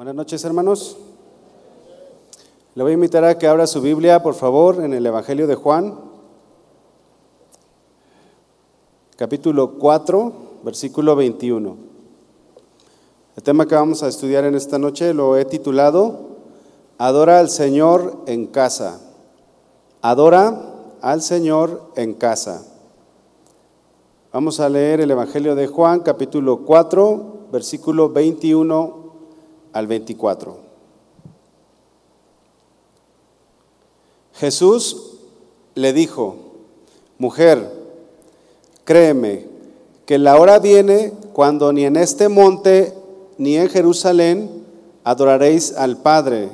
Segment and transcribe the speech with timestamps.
[0.00, 0.96] Buenas noches, hermanos.
[2.74, 5.56] Le voy a invitar a que abra su Biblia, por favor, en el Evangelio de
[5.56, 5.94] Juan,
[9.16, 10.32] capítulo 4,
[10.62, 11.76] versículo 21.
[13.36, 16.30] El tema que vamos a estudiar en esta noche lo he titulado
[16.96, 19.02] Adora al Señor en casa.
[20.00, 20.62] Adora
[21.02, 22.64] al Señor en casa.
[24.32, 28.99] Vamos a leer el Evangelio de Juan, capítulo 4, versículo 21
[29.72, 30.56] al 24.
[34.34, 35.18] Jesús
[35.74, 36.36] le dijo,
[37.18, 37.70] mujer,
[38.84, 39.44] créeme
[40.06, 42.94] que la hora viene cuando ni en este monte
[43.38, 44.64] ni en Jerusalén
[45.04, 46.48] adoraréis al Padre.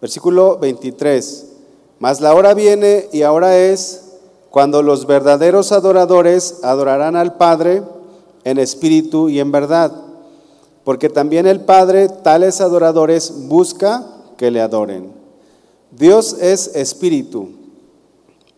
[0.00, 1.46] Versículo 23.
[1.98, 4.04] Mas la hora viene y ahora es
[4.50, 7.82] cuando los verdaderos adoradores adorarán al Padre
[8.44, 9.92] en espíritu y en verdad
[10.84, 15.12] porque también el Padre tales adoradores busca que le adoren.
[15.90, 17.50] Dios es espíritu,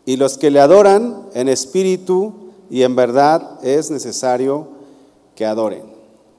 [0.05, 2.33] y los que le adoran en espíritu
[2.71, 4.69] y en verdad es necesario
[5.35, 5.85] que adoren.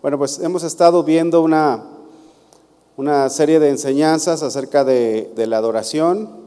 [0.02, 1.84] Bueno, pues hemos estado viendo una,
[2.98, 6.44] una serie de enseñanzas acerca de, de la adoración,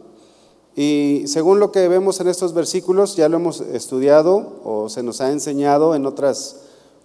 [0.75, 5.23] y según lo que vemos en estos versículos, ya lo hemos estudiado o se nos
[5.23, 6.57] ha enseñado en otras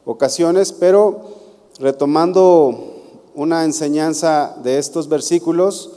[0.04, 1.41] ocasiones, pero
[1.80, 2.92] retomando
[3.36, 5.92] una enseñanza de estos versículos,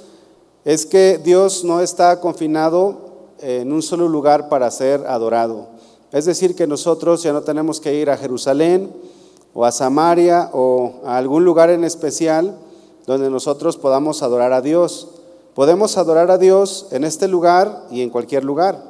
[0.64, 2.96] es que Dios no está confinado
[3.40, 5.68] en un solo lugar para ser adorado.
[6.12, 8.94] Es decir, que nosotros ya no tenemos que ir a Jerusalén
[9.52, 12.56] o a Samaria o a algún lugar en especial
[13.06, 15.08] donde nosotros podamos adorar a Dios.
[15.54, 18.82] Podemos adorar a Dios en este lugar y en cualquier lugar,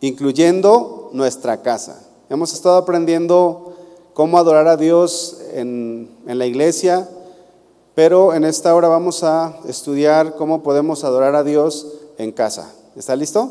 [0.00, 2.02] incluyendo nuestra casa.
[2.30, 3.74] Hemos estado aprendiendo
[4.14, 7.08] cómo adorar a Dios en, la iglesia,
[7.94, 11.86] pero en esta hora vamos a estudiar cómo podemos adorar a Dios
[12.18, 12.72] en casa.
[12.96, 13.50] ¿Está listo?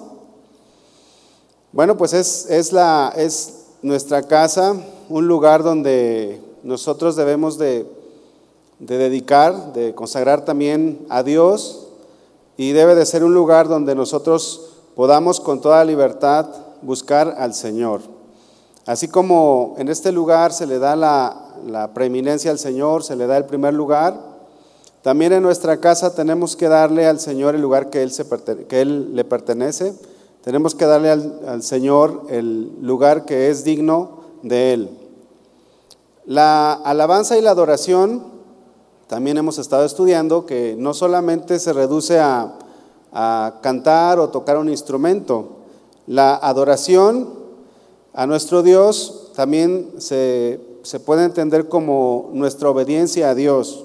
[1.71, 4.75] Bueno, pues es, es, la, es nuestra casa,
[5.09, 7.85] un lugar donde nosotros debemos de,
[8.79, 11.87] de dedicar, de consagrar también a Dios
[12.57, 16.47] y debe de ser un lugar donde nosotros podamos con toda libertad
[16.81, 18.01] buscar al Señor.
[18.85, 23.27] Así como en este lugar se le da la, la preeminencia al Señor, se le
[23.27, 24.37] da el primer lugar.
[25.01, 28.25] También en nuestra casa tenemos que darle al Señor el lugar que Él, se,
[28.67, 29.93] que él le pertenece.
[30.43, 34.89] Tenemos que darle al, al Señor el lugar que es digno de Él.
[36.25, 38.25] La alabanza y la adoración,
[39.07, 42.57] también hemos estado estudiando que no solamente se reduce a,
[43.13, 45.57] a cantar o tocar un instrumento,
[46.05, 47.29] la adoración
[48.13, 53.83] a nuestro Dios también se se puede entender como nuestra obediencia a Dios.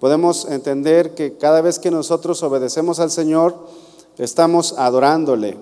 [0.00, 3.54] Podemos entender que cada vez que nosotros obedecemos al Señor,
[4.18, 5.56] estamos adorándole.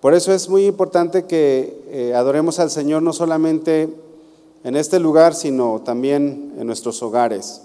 [0.00, 3.92] Por eso es muy importante que eh, adoremos al Señor no solamente
[4.62, 7.62] en este lugar, sino también en nuestros hogares.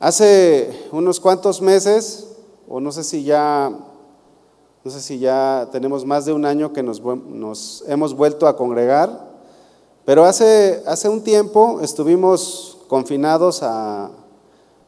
[0.00, 2.28] Hace unos cuantos meses,
[2.66, 3.70] o no sé si ya,
[4.84, 8.56] no sé si ya tenemos más de un año que nos, nos hemos vuelto a
[8.56, 9.25] congregar,
[10.06, 14.08] pero hace, hace un tiempo estuvimos confinados a,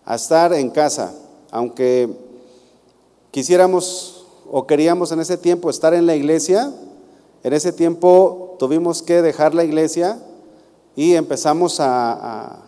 [0.04, 1.12] a estar en casa,
[1.50, 2.08] aunque
[3.32, 6.72] quisiéramos o queríamos en ese tiempo estar en la iglesia,
[7.42, 10.20] en ese tiempo tuvimos que dejar la iglesia
[10.94, 12.62] y empezamos a,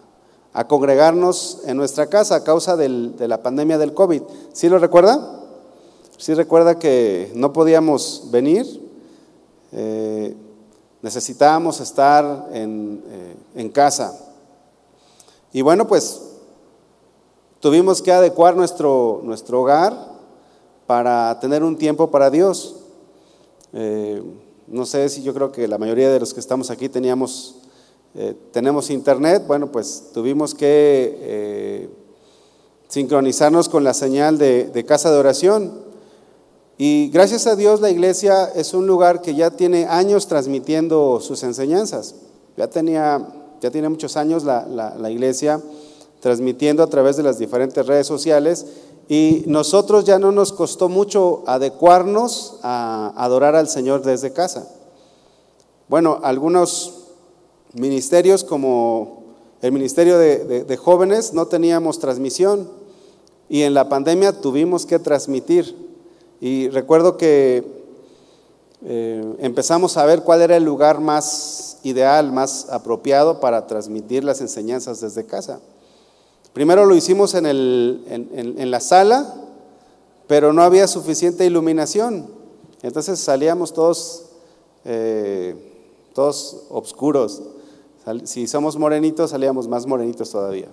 [0.52, 4.22] a, congregarnos en nuestra casa a causa del, de la pandemia del COVID.
[4.52, 5.40] ¿Sí lo recuerda?
[6.18, 8.66] ¿Sí recuerda que no podíamos venir?
[9.70, 10.34] Eh,
[11.02, 14.18] necesitábamos estar eh, en, casa.
[15.52, 16.20] Y bueno, pues
[17.60, 19.96] tuvimos que adecuar nuestro, nuestro hogar
[20.86, 22.76] para tener un tiempo para Dios.
[23.72, 24.22] Eh,
[24.66, 27.56] no sé si yo creo que la mayoría de los que estamos aquí teníamos,
[28.14, 31.88] eh, tenemos internet, bueno, pues tuvimos que
[32.88, 35.89] sincronizarnos con la señal de casa de oración.
[36.82, 41.42] Y gracias a Dios la iglesia es un lugar que ya tiene años transmitiendo sus
[41.42, 42.14] enseñanzas.
[42.56, 43.22] Ya, tenía,
[43.60, 45.60] ya tiene muchos años la, la, iglesia
[46.20, 48.64] transmitiendo a través de las diferentes redes sociales
[49.10, 54.66] y nosotros ya no nos costó mucho adecuarnos a adorar al Señor desde casa.
[55.86, 56.94] Bueno, algunos
[57.74, 62.70] ministerios como el ministerio de, de jóvenes no teníamos transmisión
[63.50, 65.89] y en la pandemia tuvimos que transmitir.
[66.40, 67.64] Y recuerdo que
[68.82, 74.40] eh, empezamos a ver cuál era el lugar más ideal, más apropiado para transmitir las
[74.40, 75.60] enseñanzas desde casa.
[76.54, 79.34] Primero lo hicimos en, el, en, la sala,
[80.26, 82.28] pero no había suficiente iluminación.
[82.82, 84.24] Entonces salíamos todos,
[84.84, 85.54] eh,
[86.14, 87.42] todos oscuros.
[88.24, 90.68] Si somos morenitos, salíamos más morenitos todavía.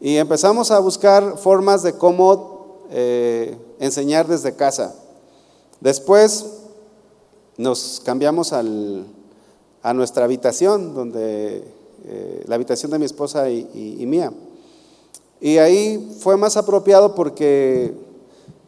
[0.00, 2.59] Y empezamos a buscar formas de cómo
[2.90, 4.94] eh, enseñar desde casa.
[5.80, 6.46] Después
[7.56, 9.06] nos cambiamos al,
[9.82, 11.64] a nuestra habitación, donde
[12.04, 14.32] eh, la habitación de mi esposa y, mía.
[15.40, 17.94] Y ahí fue más apropiado porque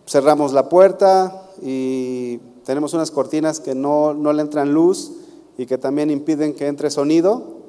[0.07, 5.13] cerramos la puerta y tenemos unas cortinas que no, no le entran luz
[5.59, 7.63] y que también impiden que entre sonido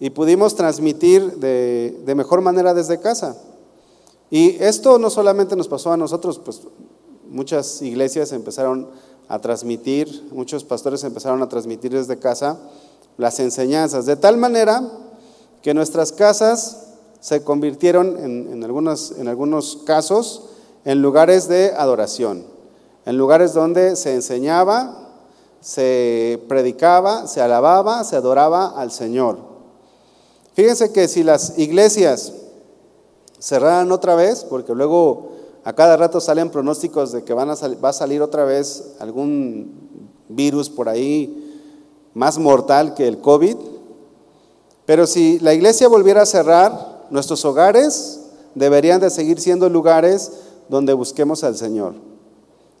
[0.00, 3.36] y pudimos transmitir de, de, mejor manera desde casa.
[4.34, 6.62] Y esto no solamente nos pasó a nosotros, pues
[7.28, 8.88] muchas iglesias empezaron
[9.28, 12.58] a transmitir, muchos pastores empezaron a transmitir desde casa
[13.16, 14.90] las enseñanzas, de tal manera
[15.62, 16.88] que nuestras casas
[17.20, 20.46] se convirtieron en, en, en algunos casos
[20.84, 22.44] en lugares de adoración,
[23.06, 25.12] en lugares donde se enseñaba,
[25.60, 29.38] se predicaba, se alababa, se adoraba al Señor.
[30.54, 32.32] Fíjense que si las iglesias
[33.44, 35.32] cerraran otra vez, porque luego
[35.64, 40.08] a cada rato salen pronósticos de que van a va a salir otra vez algún
[40.30, 41.60] virus por ahí
[42.14, 43.56] más mortal que el COVID,
[44.86, 48.20] pero si la iglesia volviera a cerrar, nuestros hogares
[48.54, 50.32] deberían de seguir siendo lugares
[50.70, 51.94] donde busquemos al Señor.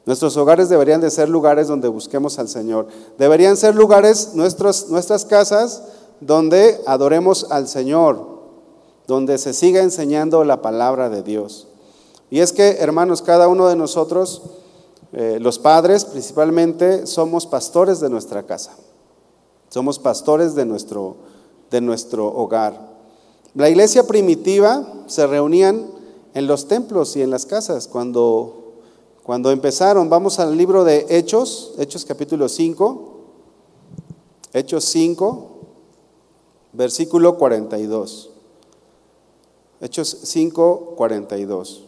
[0.06, 2.86] Nuestros hogares deberían de ser lugares donde busquemos al Señor.
[3.18, 5.82] Deberían ser lugares, nuestros, nuestras casas,
[6.20, 8.33] donde adoremos al Señor,
[9.06, 11.68] donde se siga enseñando la palabra de Dios.
[12.30, 14.42] Y es que, hermanos, cada uno de nosotros,
[15.12, 18.74] eh, los padres principalmente, somos pastores de nuestra casa.
[19.68, 21.16] Somos pastores de nuestro,
[21.70, 22.94] de nuestro hogar.
[23.54, 25.86] La iglesia primitiva se reunían
[26.34, 28.74] en los templos y en las casas cuando,
[29.22, 30.08] cuando empezaron.
[30.08, 33.10] Vamos al libro de Hechos, Hechos capítulo 5.
[34.52, 35.50] Hechos 5
[36.74, 38.30] versículo 42.
[39.84, 41.84] Hechos 5, 42.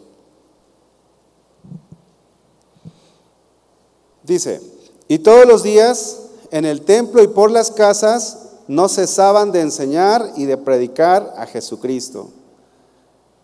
[4.23, 4.61] Dice,
[5.09, 6.19] y todos los días
[6.51, 11.47] en el templo y por las casas no cesaban de enseñar y de predicar a
[11.47, 12.29] Jesucristo.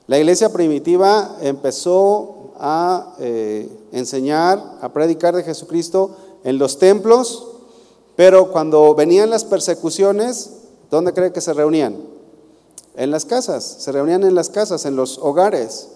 [0.06, 6.14] La iglesia primitiva empezó a eh, enseñar, a predicar de Jesucristo
[6.44, 7.48] en los templos,
[8.16, 10.58] pero cuando venían las persecuciones,
[10.92, 11.96] ¿Dónde cree que se reunían?
[12.94, 15.88] En las casas, se reunían en las casas, en los hogares.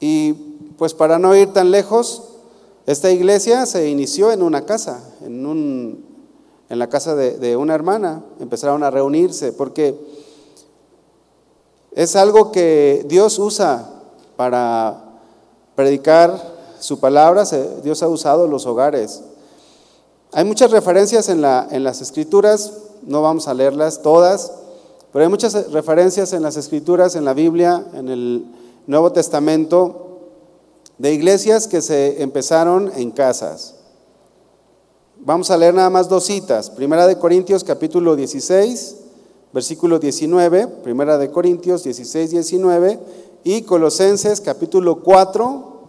[0.00, 0.32] Y
[0.76, 2.24] pues para no ir tan lejos,
[2.86, 6.04] esta iglesia se inició en una casa, en, un,
[6.68, 8.24] en la casa de, una hermana.
[8.40, 9.98] Empezaron a reunirse porque
[11.92, 13.88] es algo que Dios usa
[14.36, 15.04] para
[15.76, 17.44] predicar su palabra.
[17.82, 19.22] Dios ha usado los hogares.
[20.32, 22.72] Hay muchas referencias en, la, en las escrituras
[23.06, 24.52] no vamos a leerlas todas,
[25.14, 28.46] pero hay muchas referencias en las escrituras, en la Biblia, en el
[28.88, 30.18] Nuevo Testamento,
[30.98, 33.76] de iglesias que se empezaron en casas.
[35.20, 36.68] Vamos a leer nada más dos citas.
[36.68, 38.96] Primera de Corintios capítulo 16,
[39.52, 42.98] versículo 19, Primera de Corintios 16, 19
[43.44, 45.80] y Colosenses capítulo 4,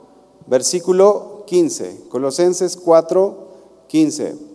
[0.45, 2.01] versículo 15.
[2.09, 3.47] Colosenses 4,
[3.87, 4.54] 15.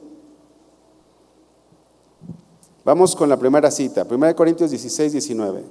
[2.90, 5.62] Vamos con la primera cita, 1 Corintios 16, 19.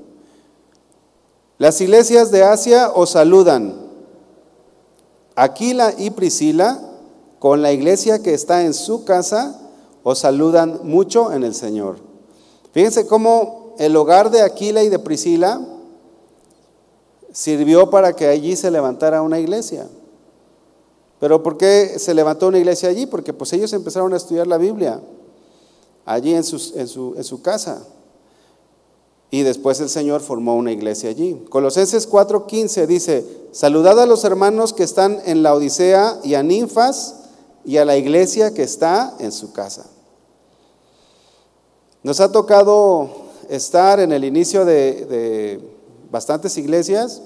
[1.57, 3.75] Las iglesias de Asia os saludan.
[5.35, 6.79] Aquila y Priscila,
[7.39, 9.59] con la iglesia que está en su casa,
[10.01, 11.97] os saludan mucho en el Señor.
[12.71, 15.59] Fíjense cómo el hogar de Aquila y de Priscila
[17.33, 19.89] sirvió para que allí se levantara una iglesia.
[21.19, 23.07] Pero ¿por qué se levantó una iglesia allí?
[23.07, 25.01] Porque pues ellos empezaron a estudiar la Biblia
[26.09, 27.83] allí en, su, casa.
[29.29, 31.45] Y después el Señor formó una iglesia allí.
[31.49, 37.15] Colosenses 4:15 dice, saludad a los hermanos que están en la Odisea y a Ninfas
[37.63, 39.85] y a la iglesia que está en su casa.
[42.01, 43.09] Nos ha tocado
[43.47, 45.59] estar en el inicio de, de
[46.09, 47.21] bastantes iglesias.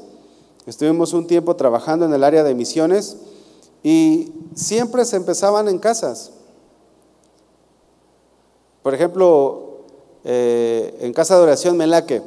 [0.65, 3.15] Estuvimos un tiempo trabajando en el área de misiones
[3.81, 6.31] y siempre se empezaban en casas.
[8.83, 9.85] Por ejemplo,
[10.25, 12.21] eh, en casa de oración Melaque,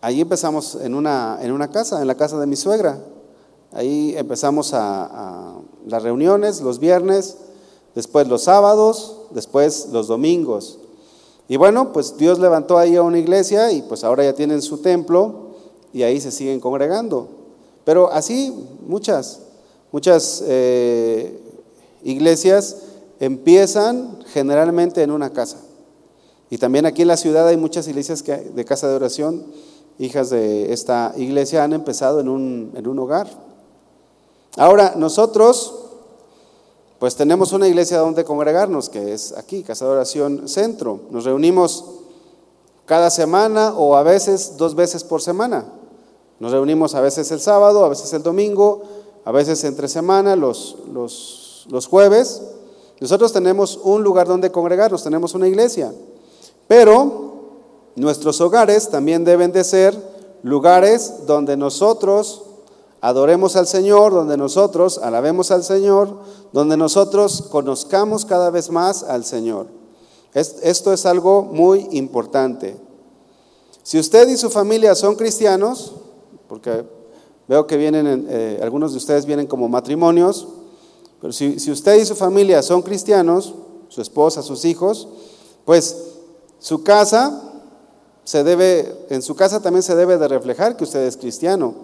[0.00, 2.98] ahí empezamos en una, en una casa, en la casa de mi suegra.
[3.72, 5.52] Ahí empezamos a,
[5.86, 7.36] las reuniones los viernes,
[7.94, 10.78] después los sábados, después los domingos.
[11.46, 14.78] Y bueno, pues Dios levantó ahí a una iglesia y pues ahora ya tienen su
[14.78, 15.50] templo
[15.92, 17.28] y ahí se siguen congregando.
[17.84, 18.54] Pero así
[18.86, 19.40] muchas,
[19.92, 21.38] muchas eh,
[22.02, 22.76] iglesias
[23.20, 25.58] empiezan generalmente en una casa.
[26.48, 29.44] Y también aquí en la ciudad hay muchas iglesias de casa de oración,
[29.98, 33.28] hijas de esta iglesia, han empezado en un, en un hogar.
[34.56, 35.74] Ahora, nosotros,
[36.98, 41.02] pues tenemos una iglesia donde congregarnos, que es aquí, Casa de Oración Centro.
[41.10, 41.84] Nos reunimos
[42.86, 45.66] cada semana o a veces dos veces por semana.
[46.40, 48.82] Nos reunimos a veces el sábado, a veces el domingo,
[49.24, 52.42] a veces entre semana, los, los, los jueves.
[53.00, 55.92] Nosotros tenemos un lugar donde congregarnos, tenemos una iglesia.
[56.68, 57.30] Pero
[57.96, 59.96] nuestros hogares también deben de ser
[60.42, 62.42] lugares donde nosotros
[63.00, 66.14] adoremos al Señor, donde nosotros alabemos al Señor,
[66.52, 69.66] donde nosotros conozcamos cada vez más al Señor.
[70.34, 72.76] Esto es algo muy importante.
[73.82, 75.94] Si usted y su familia son cristianos,
[76.48, 76.84] porque
[77.48, 80.46] veo que vienen, eh, algunos de ustedes vienen como matrimonios,
[81.20, 83.54] pero si, si usted y su familia son cristianos,
[83.88, 85.08] su esposa, sus hijos,
[85.64, 85.96] pues
[86.58, 87.42] su casa
[88.24, 91.74] se debe, en su casa también se debe de reflejar que usted es cristiano.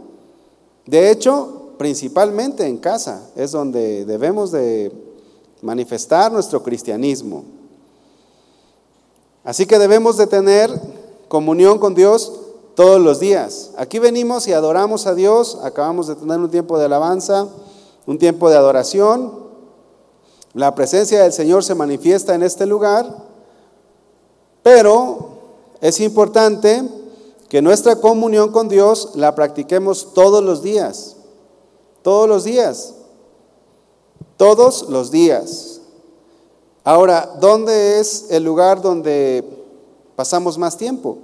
[0.87, 4.93] De hecho, principalmente en casa es donde debemos de
[5.63, 7.45] manifestar nuestro cristianismo.
[9.45, 10.71] Así que debemos de tener
[11.29, 12.33] comunión con Dios
[12.75, 13.71] todos los días.
[13.77, 17.49] Aquí venimos y adoramos a Dios, acabamos de tener un tiempo de alabanza,
[18.07, 19.47] un tiempo de adoración.
[20.55, 23.15] La presencia del Señor se manifiesta en este lugar,
[24.63, 25.37] pero
[25.81, 26.83] es importante
[27.49, 31.17] que nuestra comunión con Dios la practiquemos todos los días,
[32.03, 32.95] todos los días,
[34.37, 35.81] todos los días.
[36.85, 39.45] Ahora, ¿dónde es el lugar donde
[40.15, 41.19] pasamos más tiempo?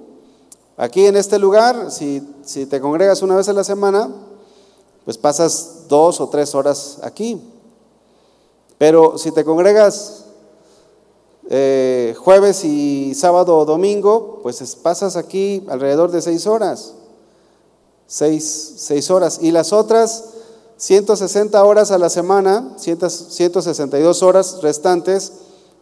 [0.76, 2.20] Aquí en este lugar, si,
[2.68, 4.10] te congregas una vez a la semana,
[5.04, 7.38] pues pasas dos o tres horas aquí.
[8.78, 10.24] Pero si te congregas
[11.50, 16.94] eh, jueves y sábado o domingo, pues pasas aquí alrededor de seis horas.
[18.06, 19.38] Seis, seis horas.
[19.42, 20.24] Y las otras
[20.78, 25.32] 160 horas a la semana, 162 horas restantes,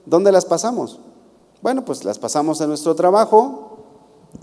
[0.05, 0.99] ¿dónde las pasamos?
[1.63, 3.79] Bueno, pues las pasamos en nuestro trabajo,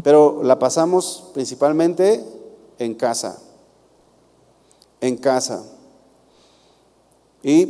[0.01, 2.25] pero la pasamos principalmente
[2.79, 3.37] en casa.
[5.01, 5.63] En casa.
[7.43, 7.65] Y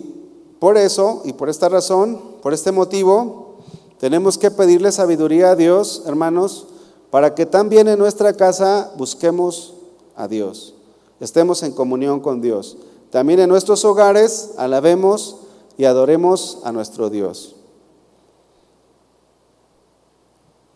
[0.59, 3.57] por eso, y por esta razón, por este motivo,
[3.99, 6.67] tenemos que pedirle sabiduría a Dios, hermanos,
[7.09, 9.73] para que también en nuestra casa busquemos
[10.15, 10.73] a Dios,
[11.19, 12.77] estemos en comunión con Dios.
[13.11, 15.37] También en nuestros hogares alabemos
[15.77, 17.55] y adoremos a nuestro Dios.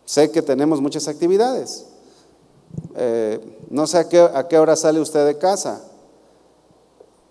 [0.06, 1.86] Sé que tenemos muchas actividades.
[2.96, 3.40] Eh,
[3.70, 5.82] no sé a qué, a qué hora sale usted de casa.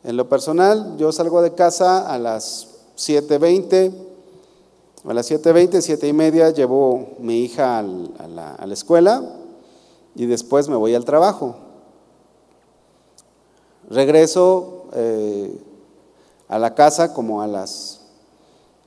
[0.03, 4.09] En lo personal, yo salgo de casa a las 7.20
[5.09, 9.23] a las 7.20, 7 y media llevo mi hija a, la, escuela
[10.15, 11.57] y después me voy al trabajo.
[13.89, 15.59] Regreso eh,
[16.49, 18.03] a la casa como a las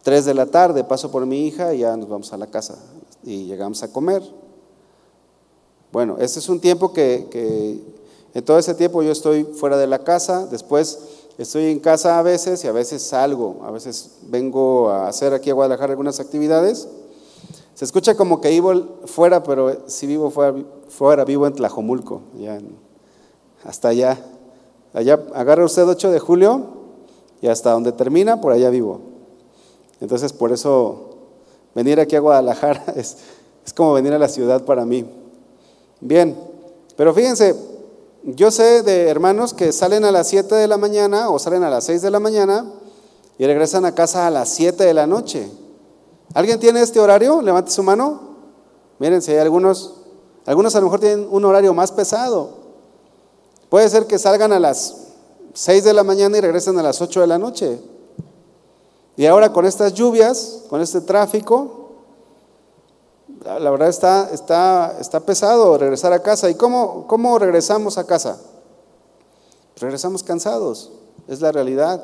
[0.04, 2.78] 3 de la tarde, paso por mi hija y ya nos vamos a la casa
[3.24, 4.22] y llegamos a comer.
[5.92, 7.80] Bueno, este es un tiempo que, que
[8.34, 11.00] en todo ese tiempo yo estoy fuera de la casa, después
[11.38, 15.50] Estoy en casa a veces y a veces salgo, a veces vengo a hacer aquí
[15.50, 16.88] a Guadalajara algunas actividades.
[17.74, 20.32] Se escucha como que vivo fuera, pero si vivo
[20.90, 22.22] fuera, vivo en Tlajomulco,
[23.64, 24.24] hasta allá.
[24.94, 26.68] Allá agarra usted 8 de julio
[27.42, 29.02] y hasta donde termina, por allá vivo.
[30.02, 31.16] Entonces, por eso
[31.74, 33.18] venir aquí a Guadalajara es,
[33.66, 35.04] es como venir a la ciudad para mí.
[36.00, 36.38] Bien,
[36.96, 37.56] pero fíjense,
[38.24, 41.70] yo sé de hermanos que salen a las 7 de la mañana o salen a
[41.70, 42.66] las 6 de la mañana
[43.38, 45.50] y regresan a casa a las 7 de la noche.
[46.34, 47.42] ¿Alguien tiene este horario?
[47.42, 48.38] Levante su mano.
[49.00, 49.96] Miren, si hay algunos,
[50.46, 52.64] algunos a lo mejor tienen un horario más pesado.
[53.70, 54.96] Puede ser que salgan a las
[55.54, 57.80] 6 de la mañana y regresen a las 8 de la noche.
[59.18, 61.83] Y ahora con estas lluvias, con este tráfico,
[63.44, 66.50] la verdad está, está, está pesado regresar a casa.
[66.50, 68.40] ¿Y cómo, cómo regresamos a casa?
[69.76, 70.92] Regresamos cansados,
[71.28, 72.04] es la realidad.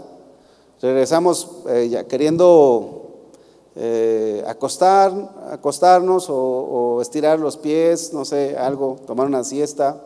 [0.82, 3.30] Regresamos eh, ya queriendo
[3.76, 5.12] eh, acostar,
[5.52, 10.02] acostarnos o, o, estirar los pies, no sé, algo, tomar una siesta.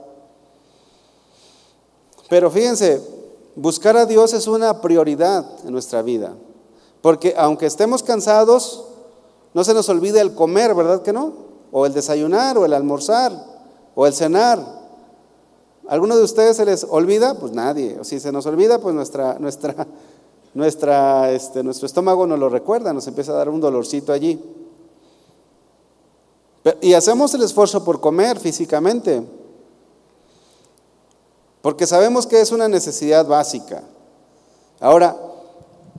[2.29, 3.01] Pero fíjense,
[3.55, 6.33] buscar a Dios es una prioridad en nuestra vida,
[7.01, 8.85] porque aunque estemos cansados,
[9.53, 11.33] No se nos olvida el comer, ¿verdad que no?
[11.71, 13.31] O el desayunar, o el almorzar,
[13.95, 14.63] o el cenar.
[15.87, 17.35] ¿Alguno de ustedes se les olvida?
[17.35, 17.97] Pues nadie.
[17.99, 19.87] O si se nos olvida, pues nuestra, nuestra,
[20.53, 24.41] nuestra, este, nuestro estómago nos lo recuerda, nos empieza a dar un dolorcito allí.
[26.81, 29.21] Y hacemos el esfuerzo por comer físicamente,
[31.61, 33.83] porque sabemos que es una necesidad básica.
[34.79, 35.17] Ahora,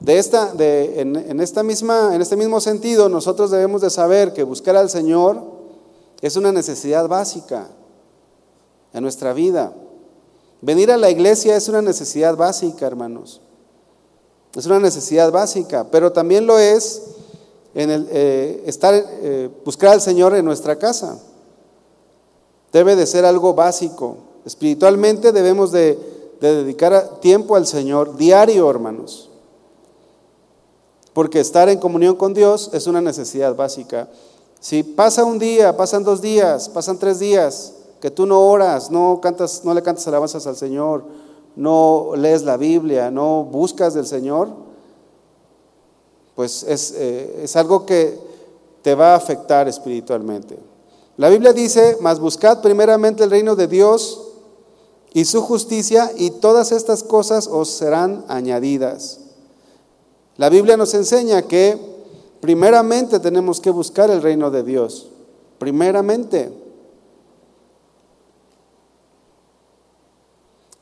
[0.04, 4.42] de esta, de, en, esta misma, en este mismo sentido, nosotros debemos de saber que
[4.42, 5.42] buscar al Señor
[6.20, 7.68] es una necesidad básica
[8.92, 9.72] en nuestra vida.
[10.60, 13.40] Venir a la iglesia es una necesidad básica, hermanos.
[14.54, 17.02] Es una necesidad básica, pero también lo es
[17.74, 21.18] en el, eh, estar, eh, buscar al Señor en nuestra casa.
[22.72, 24.18] Debe de ser algo básico.
[24.44, 25.98] Espiritualmente debemos de,
[26.42, 29.30] de dedicar tiempo al Señor diario, hermanos.
[31.14, 34.08] Porque estar en comunión con Dios es una necesidad básica.
[34.60, 39.20] Si pasa un día, pasan dos días, pasan tres días, que tú no oras, no
[39.22, 41.04] cantas, no le cantas alabanzas al Señor,
[41.56, 44.48] no lees la Biblia, no buscas del Señor,
[46.34, 48.18] pues eh, es, algo que
[48.82, 50.58] te va a afectar espiritualmente.
[51.16, 54.20] La Biblia dice, mas buscad primeramente el reino de Dios
[55.12, 59.20] y su justicia y todas estas cosas os serán añadidas.
[60.36, 61.78] La Biblia nos enseña que
[62.40, 65.08] primeramente tenemos que buscar el reino de Dios,
[65.58, 66.52] primeramente.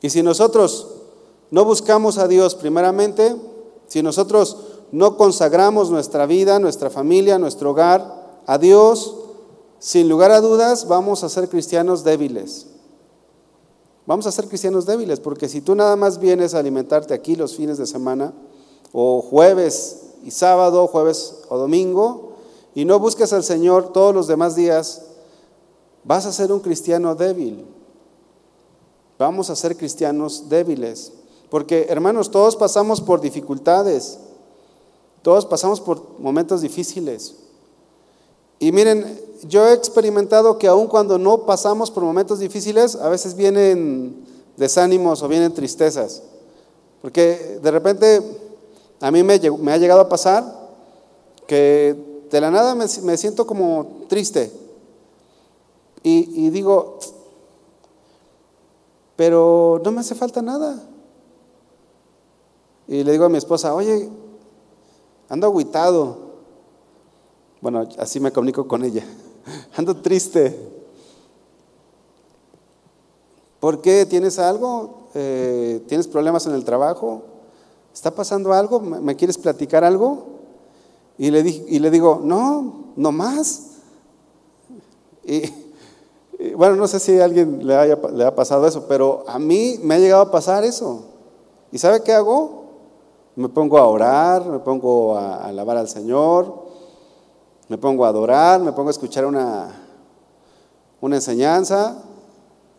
[0.01, 0.87] Y si nosotros
[1.51, 3.35] no buscamos a Dios primeramente,
[3.87, 4.57] si nosotros
[4.91, 9.15] no consagramos nuestra vida, nuestra familia, nuestro hogar a Dios,
[9.79, 12.67] sin lugar a dudas vamos a ser cristianos débiles.
[14.05, 17.55] Vamos a ser cristianos débiles, porque si tú nada más vienes a alimentarte aquí los
[17.55, 18.33] fines de semana,
[18.93, 22.33] o jueves y sábado, jueves o domingo,
[22.73, 25.01] y no buscas al Señor todos los demás días,
[26.03, 27.65] vas a ser un cristiano débil.
[29.19, 31.11] Vamos a ser cristianos débiles.
[31.49, 34.17] Porque, hermanos, todos pasamos por dificultades.
[35.21, 37.35] Todos pasamos por momentos difíciles.
[38.59, 43.35] Y miren, yo he experimentado que aun cuando no pasamos por momentos difíciles, a veces
[43.35, 44.25] vienen
[44.57, 46.23] desánimos o vienen tristezas.
[47.01, 48.21] Porque de repente
[49.03, 50.45] a mí me, ha llegado a pasar
[51.45, 54.49] que de la nada me, siento como triste.
[56.03, 56.99] Y, digo,
[59.17, 60.81] pero no me hace falta nada.
[62.87, 64.09] Y le digo a mi esposa, oye,
[65.27, 66.17] ando aguitado.
[67.59, 69.03] Bueno, así me comunico con ella.
[69.75, 70.57] Ando triste.
[73.59, 74.05] ¿Por qué?
[74.05, 75.09] ¿Tienes algo?
[75.13, 77.32] Eh, ¿Tienes problemas en el trabajo?
[77.93, 78.79] ¿Está pasando algo?
[78.79, 80.25] ¿Me quieres platicar algo?
[81.17, 83.73] Y le, y le digo, no, no más.
[85.23, 85.43] Y,
[86.55, 89.79] bueno, no sé si a alguien le, haya, le ha pasado eso, pero a mí
[89.83, 91.05] me ha llegado a pasar eso.
[91.71, 92.63] ¿Y sabe qué hago?
[93.35, 96.63] Me pongo a orar, me pongo a alabar al Señor,
[97.67, 99.69] me pongo a adorar, me pongo a escuchar una,
[100.99, 102.03] una enseñanza,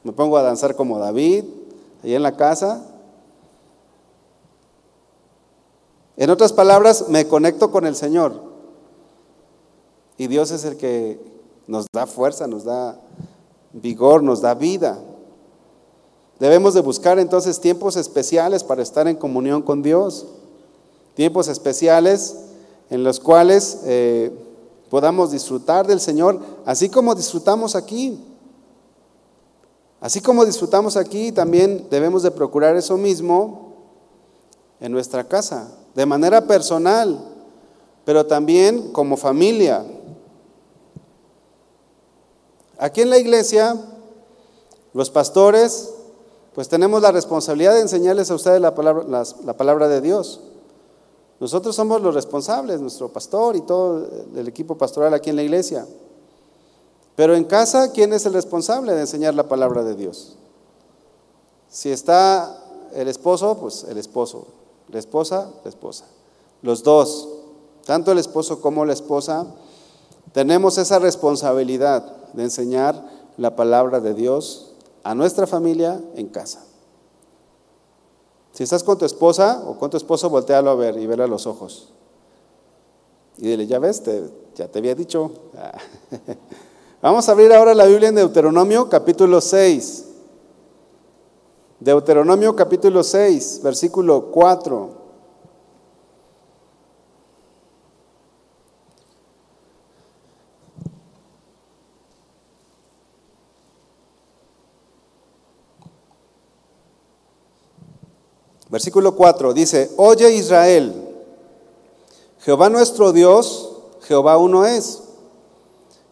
[0.02, 1.44] me pongo a danzar como David,
[2.02, 2.93] ahí en la casa.
[6.16, 8.40] En otras palabras, me conecto con el Señor.
[10.16, 11.20] Y Dios es el que
[11.66, 13.00] nos da fuerza, nos da
[13.72, 14.98] vigor, nos da vida.
[16.38, 20.26] Debemos de buscar entonces tiempos especiales para estar en comunión con Dios.
[21.14, 22.36] Tiempos especiales
[22.90, 24.30] en los cuales eh,
[24.90, 28.20] podamos disfrutar del Señor, así como disfrutamos aquí.
[30.00, 33.72] Así como disfrutamos aquí, también debemos de procurar eso mismo
[34.80, 37.18] en nuestra casa, de manera personal,
[38.04, 39.84] pero también como familia.
[42.78, 43.76] Aquí en la iglesia,
[44.92, 45.90] los pastores,
[46.54, 50.40] pues tenemos la responsabilidad de enseñarles a ustedes la palabra, la palabra de Dios.
[51.40, 55.86] Nosotros somos los responsables, nuestro pastor y todo el equipo pastoral aquí en la iglesia.
[57.16, 60.36] Pero en casa, ¿quién es el responsable de enseñar la palabra de Dios?
[61.68, 62.56] Si está
[62.94, 64.46] el esposo, pues el esposo.
[64.94, 66.04] La esposa, la esposa.
[66.62, 67.28] Los dos,
[67.84, 69.44] tanto el esposo como la esposa,
[70.32, 73.04] tenemos esa responsabilidad de enseñar
[73.36, 74.70] la palabra de Dios
[75.02, 76.64] a nuestra familia en casa.
[78.52, 81.26] Si estás con tu esposa o con tu esposo, voltealo a ver y verle a
[81.26, 81.88] los ojos.
[83.38, 84.00] Y dile, ya ves,
[84.54, 85.28] ya te había dicho.
[87.02, 90.04] Vamos a abrir ahora la Biblia en Deuteronomio capítulo 6.
[91.84, 94.88] Deuteronomio capítulo 6, versículo 4.
[108.70, 110.94] Versículo 4 dice, Oye Israel,
[112.38, 113.74] Jehová nuestro Dios,
[114.08, 115.02] Jehová uno es.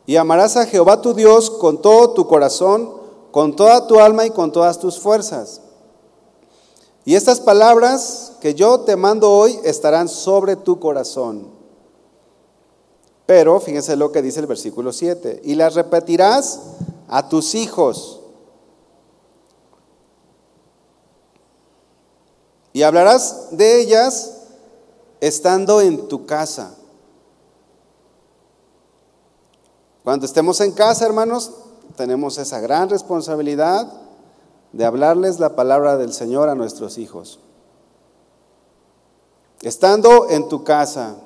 [0.05, 2.93] Y amarás a Jehová tu Dios con todo tu corazón,
[3.31, 5.62] con toda tu alma y con todas tus fuerzas.
[7.05, 11.49] Y estas palabras que yo te mando hoy estarán sobre tu corazón.
[13.27, 15.41] Pero fíjense lo que dice el versículo 7.
[15.45, 16.61] Y las repetirás
[17.09, 18.21] a tus hijos.
[22.73, 24.33] Y hablarás de ellas
[25.21, 26.75] estando en tu casa.
[30.05, 31.53] Cuando estemos en casa, hermanos,
[31.97, 33.93] tenemos esa gran responsabilidad
[34.73, 37.39] de hablarles la palabra del Señor a nuestros hijos.
[39.61, 41.17] Estando en tu casa,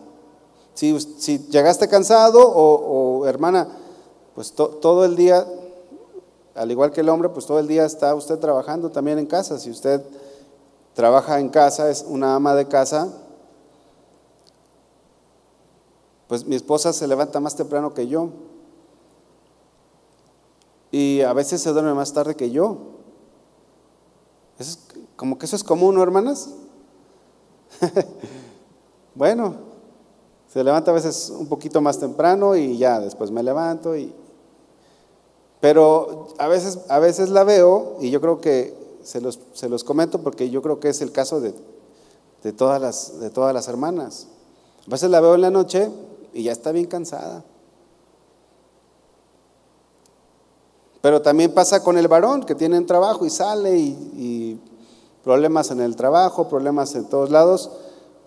[0.74, 3.68] si, llegaste cansado o, hermana,
[4.34, 5.46] pues todo el día,
[6.54, 9.58] al igual que el hombre, pues todo el día está usted trabajando también en casa.
[9.58, 10.02] Si usted
[10.92, 13.08] trabaja en casa, es una ama de casa,
[16.28, 18.28] pues mi esposa se levanta más temprano que yo.
[20.90, 22.95] Y a veces se duerme más tarde que yo.
[24.58, 24.78] Es,
[25.16, 26.50] como que eso es común, ¿no, hermanas?
[29.14, 29.54] bueno,
[30.52, 34.14] se levanta a veces un poquito más temprano y ya después me levanto y
[35.60, 39.84] pero a veces a veces la veo y yo creo que se los, se los
[39.84, 41.54] comento porque yo creo que es el caso de,
[42.42, 44.28] de, todas las, de todas las hermanas.
[44.86, 45.90] A veces la veo en la noche
[46.32, 47.44] y ya está bien cansada.
[51.06, 54.60] Pero también pasa con el varón que tiene un trabajo y sale y,
[55.22, 57.70] problemas en el trabajo, problemas en todos lados.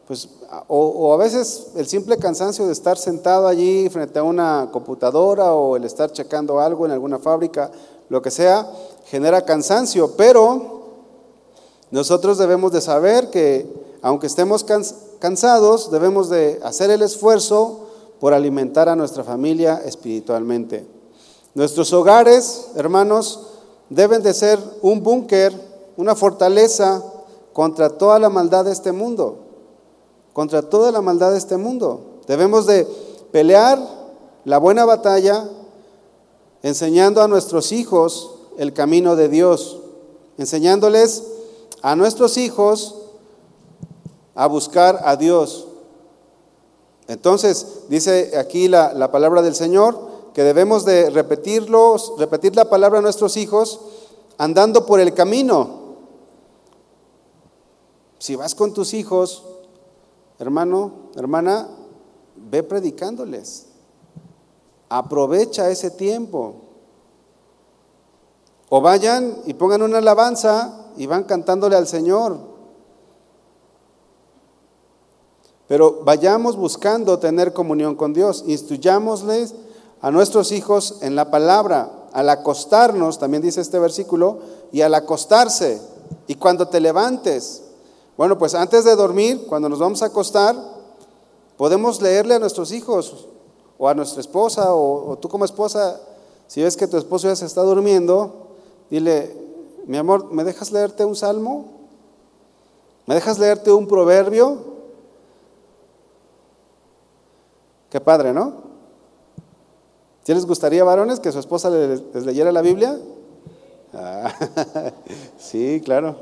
[0.07, 0.29] Pues,
[0.69, 5.75] o, a veces el simple cansancio de estar sentado allí frente a una computadora o
[5.75, 7.69] el estar checando algo en alguna fábrica,
[8.07, 8.65] lo que sea,
[9.07, 10.83] genera cansancio, pero
[11.91, 13.67] nosotros debemos de saber que
[14.01, 14.65] aunque estemos
[15.19, 17.87] cansados, debemos de hacer el esfuerzo
[18.21, 20.98] por alimentar a nuestra familia espiritualmente.
[21.53, 23.47] Nuestros hogares, hermanos,
[23.89, 25.53] deben de ser un búnker,
[25.97, 27.03] una fortaleza
[27.53, 29.39] contra toda la maldad de este mundo,
[30.33, 32.01] contra toda la maldad de este mundo.
[32.27, 32.87] Debemos de
[33.31, 33.79] pelear
[34.45, 35.49] la buena batalla
[36.61, 39.79] enseñando a nuestros hijos el camino de Dios,
[40.37, 41.23] enseñándoles
[41.81, 42.95] a nuestros hijos
[44.35, 45.69] a buscar a Dios,
[47.09, 49.97] entonces, dice aquí la, palabra del Señor,
[50.33, 53.79] que debemos de repetirlos, repetir la palabra a nuestros hijos
[54.37, 55.79] andando por el camino.
[58.17, 59.43] Si vas con tus hijos,
[60.39, 61.67] hermano, hermana,
[62.35, 63.67] ve predicándoles.
[64.89, 66.55] Aprovecha ese tiempo.
[68.69, 72.37] O vayan y pongan una alabanza y van cantándole al Señor.
[75.67, 78.43] Pero vayamos buscando tener comunión con Dios.
[78.47, 79.53] Instruyámosles
[80.01, 84.39] a nuestros hijos en la palabra, al acostarnos, también dice este versículo,
[84.71, 85.81] y al acostarse.
[86.27, 87.63] Y cuando te levantes,
[88.17, 90.55] bueno, pues antes de dormir, cuando nos vamos a acostar,
[91.57, 93.27] podemos leerle a nuestros hijos
[93.77, 95.99] o a nuestra esposa o, tú como esposa,
[96.47, 98.47] si ves que tu esposo ya se está durmiendo,
[98.89, 99.35] dile,
[99.85, 101.65] mi amor, ¿me dejas leerte un salmo?
[103.05, 104.57] ¿Me dejas leerte un proverbio?
[107.89, 108.68] Qué padre, ¿no?
[110.29, 112.99] ¿Si les gustaría, varones, que su esposa les, leyera la Biblia?
[113.91, 114.31] Ah,
[115.39, 116.17] sí, claro.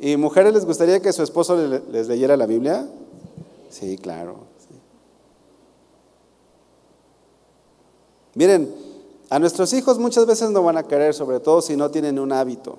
[0.00, 1.58] ¿Y mujeres les gustaría que su esposo
[1.90, 2.88] les, leyera la Biblia?
[3.68, 4.46] Sí, claro.
[8.32, 8.74] Miren,
[9.28, 12.32] a nuestros hijos muchas veces no van a querer, sobre todo si no tienen un
[12.32, 12.78] hábito.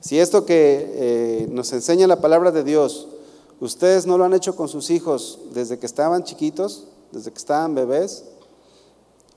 [0.00, 3.08] Si esto que eh, nos enseña la palabra de Dios
[3.60, 7.74] Ustedes no lo han hecho con sus hijos desde que estaban chiquitos, desde que estaban
[7.74, 8.24] bebés.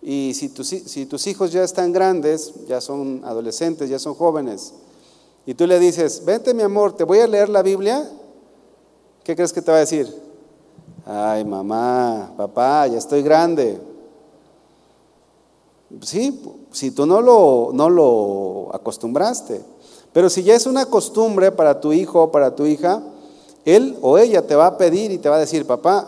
[0.03, 4.73] Y si tus, si tus hijos ya están grandes, ya son adolescentes, ya son jóvenes,
[5.45, 8.09] y tú le dices, vente mi amor, te voy a leer la Biblia,
[9.23, 10.13] ¿qué crees que te va a decir?
[11.05, 13.79] Ay, mamá, papá, ya estoy grande.
[16.01, 19.61] Sí, si tú no lo, no lo acostumbraste.
[20.13, 23.03] Pero si ya es una costumbre para tu hijo o para tu hija,
[23.65, 26.07] él o ella te va a pedir y te va a decir, papá,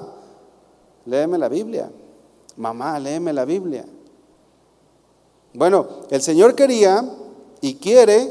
[1.06, 1.90] léeme la Biblia.
[2.58, 3.86] Mamá, léeme la Biblia.
[5.54, 7.10] Bueno, el Señor quería
[7.62, 8.30] y quiere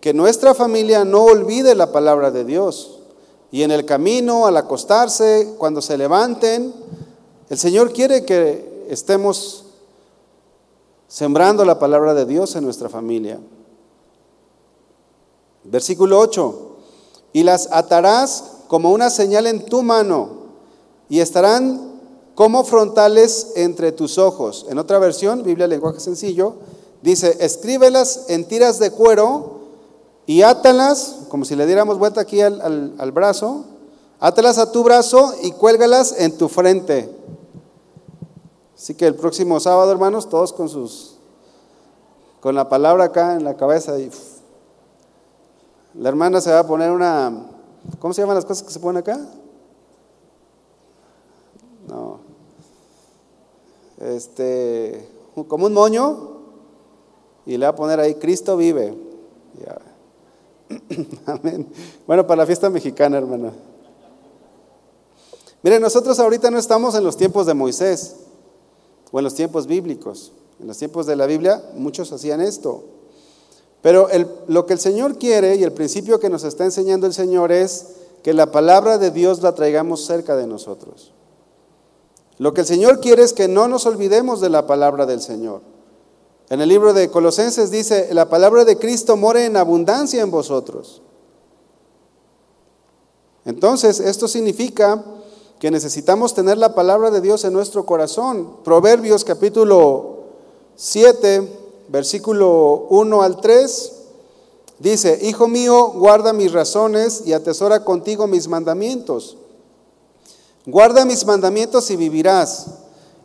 [0.00, 2.98] que nuestra familia no olvide la palabra de Dios.
[3.52, 6.72] Y en el camino, al acostarse, cuando se levanten,
[7.48, 9.64] el Señor quiere que estemos
[11.08, 13.40] sembrando la palabra de Dios en nuestra familia.
[15.64, 16.66] Versículo 8.
[17.32, 20.30] y las atarás como una señal en tu mano
[21.08, 21.89] y estarán
[22.40, 24.64] como frontales entre tus ojos.
[24.70, 26.54] En otra versión, Biblia lenguaje sencillo,
[27.02, 29.58] dice, escríbelas en tiras de cuero
[30.24, 33.66] y átalas, como si le diéramos vuelta aquí al, al brazo,
[34.20, 37.14] átalas a tu brazo y cuélgalas en tu frente.
[38.74, 41.18] Así que el próximo sábado, hermanos, todos con sus
[42.40, 44.10] con la palabra acá en la cabeza y
[45.92, 47.50] la hermana se va a poner una
[47.98, 49.20] ¿cómo se llaman las cosas que se ponen acá?
[54.00, 55.08] Este,
[55.46, 56.40] como un moño
[57.46, 58.94] y le va a poner ahí Cristo vive.
[61.26, 61.66] Amén.
[62.06, 63.52] Bueno, para la fiesta mexicana, hermana.
[65.62, 68.16] Miren, nosotros ahorita no estamos en los tiempos de Moisés
[69.12, 70.32] o en los tiempos bíblicos.
[70.60, 72.84] En los tiempos de la Biblia muchos hacían esto.
[73.82, 74.08] Pero
[74.46, 77.86] lo que el Señor quiere y el principio que nos está enseñando el Señor es
[78.22, 81.12] que la palabra de Dios la traigamos cerca de nosotros.
[82.40, 85.60] Lo que el Señor quiere es que no nos olvidemos de la palabra del Señor.
[86.48, 91.02] En el libro de Colosenses dice, la palabra de Cristo more en abundancia en vosotros.
[93.44, 95.04] Entonces, esto significa
[95.58, 98.56] que necesitamos tener la palabra de Dios en nuestro corazón.
[98.64, 100.20] Proverbios capítulo
[100.76, 101.46] 7,
[101.88, 103.92] versículo 1 al 3,
[104.78, 109.36] dice, Hijo mío, guarda mis razones y atesora contigo mis mandamientos.
[110.70, 112.66] Guarda mis mandamientos y vivirás.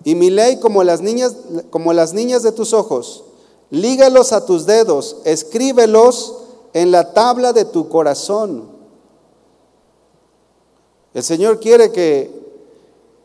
[0.03, 1.35] Y mi ley como las niñas,
[1.69, 3.23] como las niñas de tus ojos.
[3.69, 6.35] Lígalos a tus dedos, escríbelos
[6.73, 8.69] en la tabla de tu corazón.
[11.13, 12.29] El Señor quiere que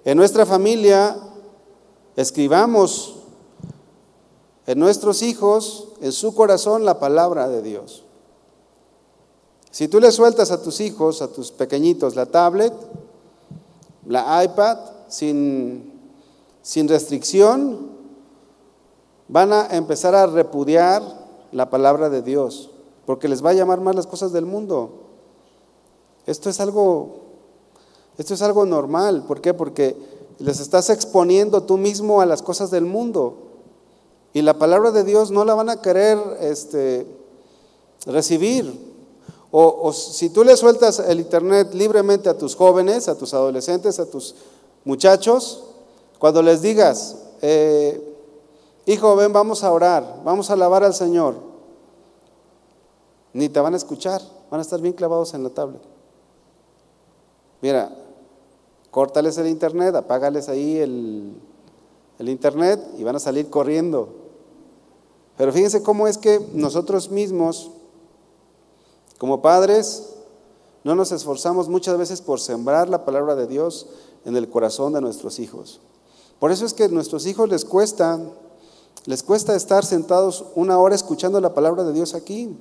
[0.05, 1.17] en nuestra familia
[2.17, 3.17] escribamos
[4.67, 8.05] en nuestros hijos, en su corazón, la palabra de Dios.
[9.71, 12.73] Si tú le sueltas a tus hijos, a tus pequeñitos, la tablet,
[14.07, 15.93] la iPad, sin,
[16.63, 17.91] sin restricción,
[19.29, 21.03] van a empezar a repudiar
[21.53, 22.71] la palabra de Dios,
[23.07, 24.91] porque les va a llamar más las cosas del mundo.
[26.27, 27.21] Esto es algo,
[28.19, 29.25] esto es algo normal.
[29.27, 29.55] ¿Por qué?
[29.55, 29.97] Porque
[30.39, 33.37] les estás exponiendo tú mismo a las cosas del mundo.
[34.33, 37.07] Y la palabra de Dios no la van a querer este,
[38.07, 38.90] recibir.
[39.53, 44.07] O, si tú le sueltas el Internet libremente a tus jóvenes, a tus adolescentes, a
[44.07, 44.37] tus
[44.85, 45.65] muchachos,
[46.19, 48.01] cuando les digas, eh,
[48.87, 51.35] hijo, ven, vamos a orar, vamos a alabar al Señor,
[53.33, 55.83] ni te van a escuchar, van a estar bien clavados en la tablet.
[57.61, 57.91] Mira,
[58.91, 61.35] córtales el Internet, apágales ahí el,
[62.21, 64.11] el Internet y van a salir corriendo.
[65.37, 67.71] Pero fíjense cómo es que nosotros mismos,
[69.21, 70.15] como padres,
[70.83, 73.87] no nos esforzamos muchas veces por sembrar la palabra de Dios
[74.25, 75.83] en el corazón de nuestros hijos.
[76.39, 78.19] Por eso es que a nuestros hijos les cuesta,
[79.05, 82.57] les cuesta estar sentados una hora escuchando la palabra de Dios aquí.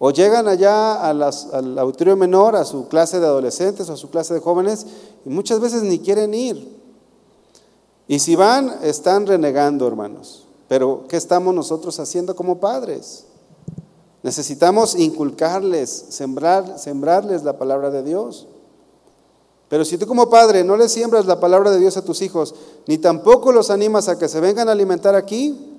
[0.00, 4.34] O llegan allá al auditorio menor, a su clase de adolescentes o a su clase
[4.34, 4.84] de jóvenes,
[5.24, 6.76] y muchas veces ni quieren ir.
[8.08, 10.44] Y si van, están renegando, hermanos.
[10.66, 13.25] Pero ¿qué estamos nosotros haciendo como padres?
[14.22, 18.46] Necesitamos inculcarles, sembrar, sembrarles la palabra de Dios.
[19.68, 22.54] Pero si tú como padre no le siembras la palabra de Dios a tus hijos,
[22.86, 25.78] ni tampoco los animas a que se vengan a alimentar aquí,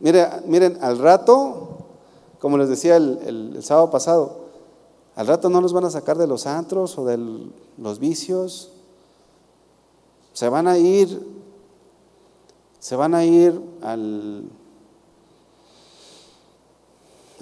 [0.00, 1.78] miren, miren al rato,
[2.38, 3.18] como les decía el,
[3.56, 4.42] el sábado pasado,
[5.14, 7.18] al rato no los van a sacar de los antros o de
[7.76, 8.70] los vicios,
[10.32, 11.26] se van a ir,
[12.78, 14.48] se van a ir al,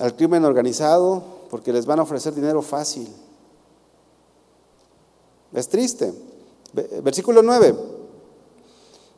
[0.01, 3.09] al crimen organizado porque les van a ofrecer dinero fácil.
[5.53, 6.13] Es triste.
[7.03, 7.75] Versículo 9.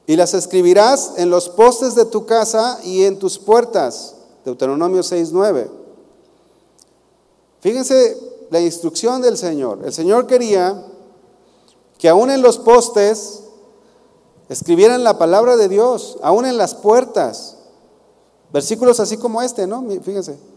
[0.06, 4.16] Y las escribirás en los postes de tu casa y en tus puertas.
[4.44, 5.70] Deuteronomio 6.9.
[7.60, 8.18] Fíjense
[8.50, 9.80] la instrucción del Señor.
[9.84, 10.84] El Señor quería
[11.98, 13.44] que aún en los postes
[14.48, 17.58] escribieran la palabra de Dios, aún en las puertas.
[18.52, 19.86] Versículos así como este, ¿no?
[20.02, 20.51] Fíjense.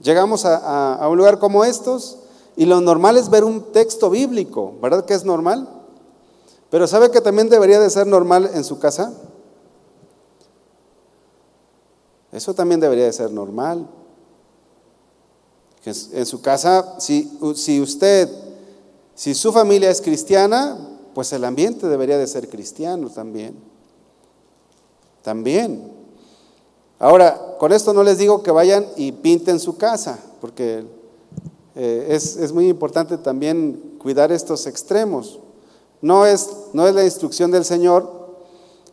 [0.00, 2.18] Llegamos a, un lugar como estos
[2.56, 5.68] y lo normal es ver un texto bíblico, ¿verdad que es normal?
[6.70, 9.12] Pero ¿sabe que también debería de ser normal en su casa?
[12.32, 13.88] Eso también debería de ser normal.
[15.84, 18.28] En su casa, si, si usted,
[19.14, 20.76] si su familia es cristiana,
[21.14, 23.56] pues el ambiente debería de ser cristiano también.
[25.22, 25.95] También.
[26.98, 30.84] Ahora, con esto no les digo que vayan y pinten su casa, porque
[31.74, 35.38] eh, es, es, muy importante también cuidar estos extremos.
[36.00, 38.16] No es, no es la instrucción del Señor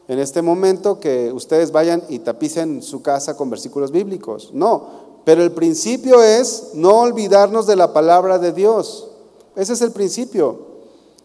[0.10, 4.50] en este momento que ustedes vayan y tapicen su casa con versículos bíblicos.
[4.54, 9.10] No, pero el principio es no olvidarnos de la palabra de Dios.
[9.56, 10.74] Ese es el principio.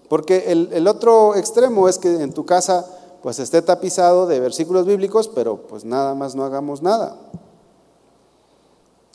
[0.09, 2.87] Porque el, el otro extremo es que en tu casa
[3.23, 7.17] pues esté tapizado de versículos bíblicos, pero pues nada más no hagamos nada.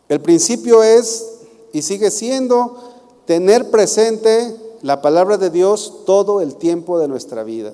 [0.10, 1.30] El principio es
[1.72, 2.78] y sigue siendo
[3.26, 7.74] tener presente la palabra de Dios todo el tiempo de nuestra vida.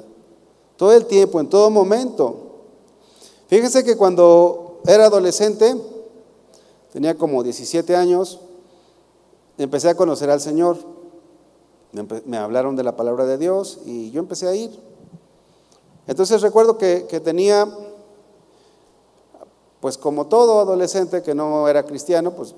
[0.77, 2.35] Todo el tiempo, en todo momento.
[3.47, 5.75] Fíjese que cuando era adolescente,
[6.93, 8.39] tenía como 17 años,
[9.57, 10.77] empecé a conocer al Señor.
[12.25, 14.88] Me, hablaron de la palabra de Dios y yo empecé a ir.
[16.09, 17.67] Entonces recuerdo que, tenía,
[19.79, 22.55] pues como todo adolescente que no era cristiano, pues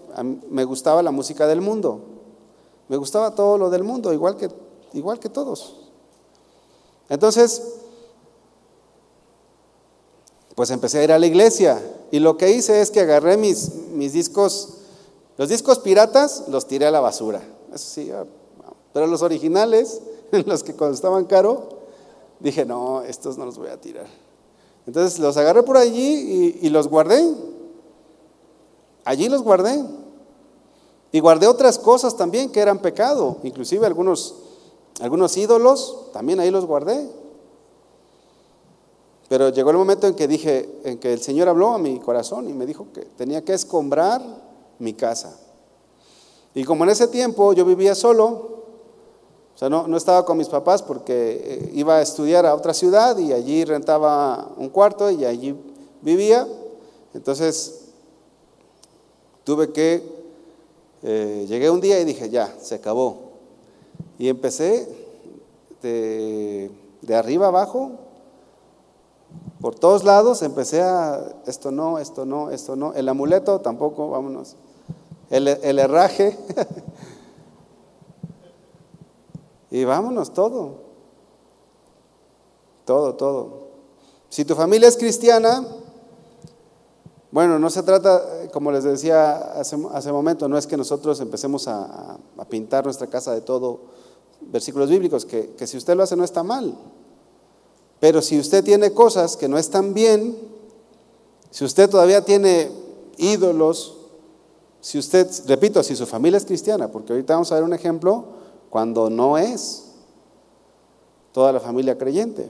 [0.50, 2.00] me gustaba la música del mundo.
[2.88, 4.50] Me gustaba todo lo del mundo, igual que,
[4.94, 5.82] igual que todos.
[7.10, 7.62] Entonces,
[10.56, 13.76] pues empecé a ir a la iglesia y lo que hice es que agarré mis,
[13.90, 14.76] mis discos,
[15.38, 17.42] los discos piratas, los tiré a la basura.
[17.74, 18.14] Eso sí,
[18.94, 20.00] pero los originales,
[20.46, 21.81] los que cuando estaban caro,
[22.42, 24.08] dije, no, estos no los voy a tirar.
[24.88, 27.24] Entonces los agarré por allí y, los guardé.
[29.06, 29.84] Allí los guardé.
[31.12, 34.36] Y guardé otras cosas también que eran pecado, inclusive algunos,
[35.02, 37.10] algunos ídolos, también ahí los guardé.
[39.28, 42.50] Pero llegó el momento en que dije, en que el Señor habló a mi corazón
[42.50, 44.22] y me dijo que tenía que escombrar
[44.80, 45.38] mi casa.
[46.54, 48.61] Y como en ese tiempo yo vivía solo,
[49.70, 53.32] no, no estaba con mis papás porque eh, iba a estudiar a otra ciudad y
[53.32, 55.56] allí rentaba un cuarto y allí
[56.02, 56.48] vivía.
[57.14, 57.82] Entonces,
[59.44, 60.04] tuve que,
[61.04, 63.34] eh, llegué un día y dije, ya, se acabó.
[64.18, 64.88] Y empecé
[65.84, 66.72] de,
[67.02, 67.92] de arriba abajo,
[69.62, 72.94] por todos lados, empecé a, esto no, esto no, esto no.
[72.94, 74.56] El amuleto tampoco, vámonos.
[75.30, 76.36] El herraje.
[79.72, 80.76] Y vámonos, todo.
[82.86, 83.72] Todo, todo.
[84.30, 85.66] Si tu familia es cristiana,
[87.32, 91.68] bueno, no se trata, como les decía hace, hace momento, no es que nosotros empecemos
[91.68, 92.18] a,
[92.50, 93.80] pintar nuestra casa de todo
[94.42, 96.76] versículos bíblicos, que, que si usted lo hace no está mal.
[98.02, 100.38] Pero si usted tiene cosas que no están bien,
[101.52, 102.72] si usted todavía tiene
[103.18, 103.98] ídolos,
[104.82, 108.41] si usted, repito, si su familia es cristiana, porque ahorita vamos a ver un ejemplo
[108.72, 109.92] cuando no es
[111.34, 112.50] toda la familia creyente.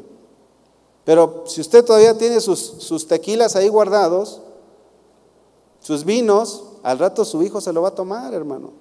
[1.03, 4.39] Pero si usted todavía tiene sus, tequilas ahí guardados,
[5.79, 8.71] sus vinos, al rato su hijo se lo va a tomar, hermano.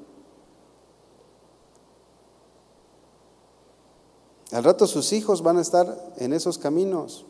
[4.53, 7.25] Al rato sus hijos van a estar en esos caminos.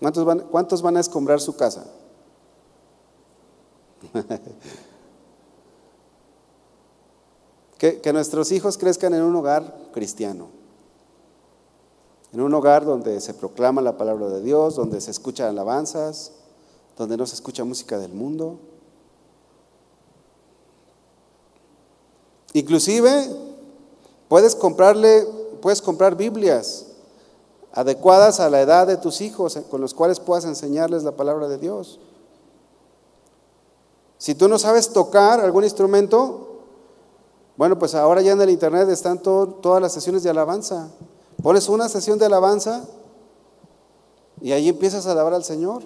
[0.00, 1.86] ¿Cuántos van, cuántos van a escombrar su casa?
[7.78, 10.48] Que, nuestros hijos crezcan en un hogar cristiano,
[12.32, 16.32] en un hogar donde se proclama la palabra de Dios, donde se escuchan alabanzas,
[16.96, 18.58] donde no se escucha música del mundo.
[22.54, 23.28] Inclusive
[24.28, 25.26] puedes comprarle,
[25.60, 26.86] puedes comprar Biblias
[27.72, 31.58] adecuadas a la edad de tus hijos, con los cuales puedas enseñarles la palabra de
[31.58, 32.00] Dios.
[34.16, 36.45] Si tú no sabes tocar algún instrumento,
[37.56, 40.90] bueno, pues ahora ya en el internet están todas las sesiones de alabanza.
[41.42, 42.84] Pones una sesión de alabanza
[44.40, 45.82] y ahí empiezas a alabar al Señor.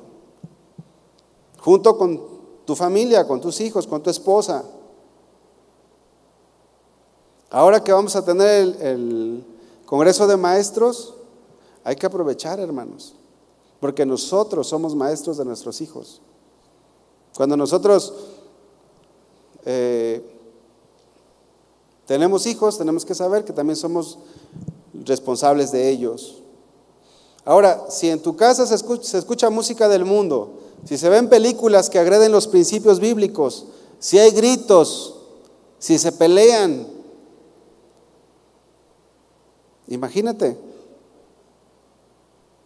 [1.61, 2.21] Junto con
[2.65, 4.65] tu familia, con tus hijos, con tu esposa.
[7.51, 9.45] Ahora que vamos a tener el, el
[9.87, 11.15] Congreso de Maestros,
[11.85, 13.15] hay que aprovechar, hermanos,
[13.81, 16.21] porque nosotros somos maestros de nuestros hijos.
[17.37, 18.13] Cuando nosotros
[19.65, 20.40] eh,
[22.11, 24.19] tenemos hijos, tenemos que saber que también somos
[25.05, 26.43] responsables de ellos.
[27.45, 32.01] Ahora, si en tu casa se escucha, música del mundo, si se ven películas que
[32.01, 33.67] agreden los principios bíblicos,
[34.01, 35.21] si hay gritos,
[35.79, 36.85] si se pelean,
[39.87, 40.59] imagínate,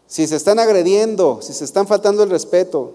[0.07, 2.93] si se están agrediendo, si se están faltando el respeto,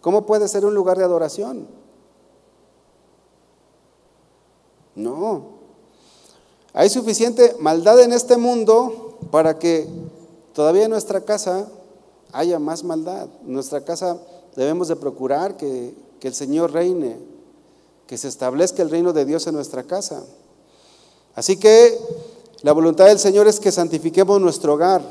[0.00, 1.83] ¿cómo puede ser un lugar de adoración?
[4.94, 5.54] No.
[6.72, 9.88] Hay suficiente maldad en este mundo para que
[10.52, 11.68] todavía en nuestra casa
[12.32, 13.28] haya más maldad.
[13.46, 14.18] En nuestra casa
[14.56, 17.16] debemos de procurar que, que el Señor reine,
[18.06, 20.24] que se establezca el reino de Dios en nuestra casa.
[21.34, 21.98] Así que
[22.62, 25.02] la voluntad del Señor es que santifiquemos nuestro hogar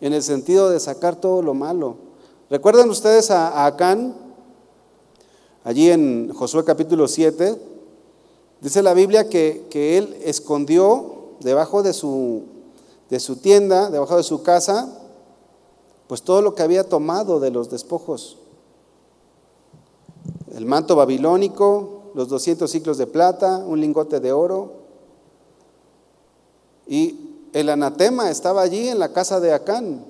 [0.00, 1.96] en el sentido de sacar todo lo malo.
[2.50, 4.14] ¿Recuerdan ustedes a, Acán?
[5.64, 7.56] Allí en Josué capítulo 7,
[8.60, 12.44] dice la Biblia que, que él escondió debajo de su,
[13.10, 14.88] de su tienda, debajo de su casa,
[16.06, 18.38] pues todo lo que había tomado de los despojos.
[20.54, 24.72] El manto babilónico, los 200 ciclos de plata, un lingote de oro.
[26.86, 30.04] Y el anatema estaba allí en la casa de Acán.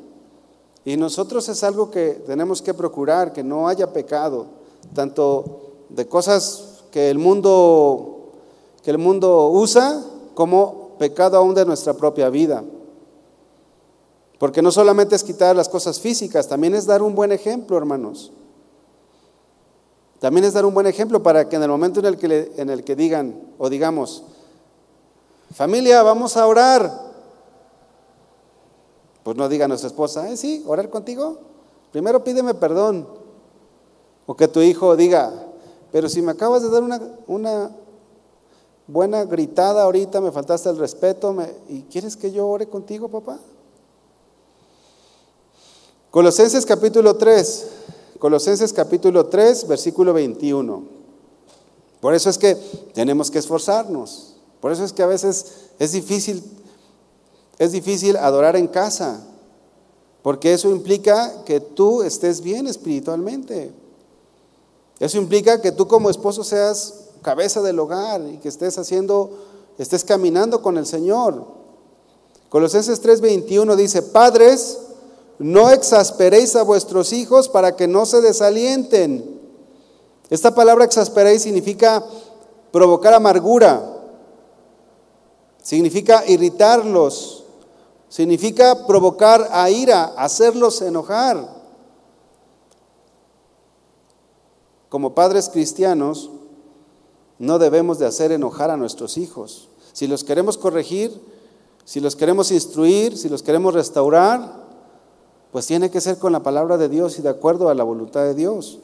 [0.85, 4.47] Y nosotros es algo que tenemos que procurar, que no haya pecado,
[4.95, 8.16] tanto de cosas que el mundo,
[8.87, 10.01] que el mundo usa,
[10.35, 12.63] como pecado aún de nuestra propia vida.
[14.39, 18.31] Porque no solamente es quitar las cosas físicas, también es dar un buen ejemplo, hermanos.
[20.21, 22.71] También es dar un buen ejemplo para que en el momento en el que, en
[22.71, 24.23] el que digan o digamos,
[25.53, 26.89] familia, vamos a orar,
[29.25, 30.37] pues no diga a nuestra esposa, ¿eh?
[30.37, 31.41] Sí, orar contigo.
[31.91, 33.09] Primero pídeme perdón.
[34.27, 35.33] O que tu hijo diga,
[35.91, 37.71] pero si me acabas de dar una, una
[38.87, 41.35] buena gritada ahorita, me faltaste el respeto,
[41.69, 43.39] ¿y quieres que yo ore contigo, papá?
[46.11, 47.67] Colosenses capítulo 3.
[48.19, 50.85] Colosenses capítulo 3, versículo 21.
[52.01, 52.55] Por eso es que
[52.95, 54.37] tenemos que esforzarnos.
[54.61, 55.47] Por eso es que a veces
[55.79, 56.43] es difícil,
[57.59, 59.21] es difícil adorar en casa,
[60.23, 63.73] porque eso implica que tú estés bien espiritualmente.
[64.99, 69.31] Eso implica que tú como esposo seas cabeza del hogar y que estés haciendo,
[69.79, 71.45] estés caminando con el Señor.
[72.51, 74.79] Colosenses 3:21 dice, padres,
[75.41, 79.41] no exasperéis a vuestros hijos para que no se desalienten.
[80.31, 82.05] Esta palabra exasperéis significa
[82.71, 83.83] provocar amargura,
[85.61, 87.43] significa irritarlos,
[88.09, 91.57] significa provocar a ira, hacerlos enojar.
[94.89, 96.31] Como padres cristianos,
[97.39, 99.69] no debemos de hacer enojar a nuestros hijos.
[99.93, 101.13] Si los queremos corregir,
[101.85, 104.65] si los queremos instruir, si los queremos restaurar,
[105.53, 108.23] pues tiene que ser con la palabra de Dios y de acuerdo a la voluntad
[108.25, 108.79] de Dios.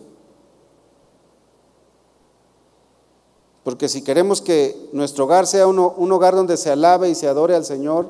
[3.65, 7.55] Porque si queremos que nuestro hogar sea un hogar donde se alabe y se adore
[7.55, 8.09] al Señor,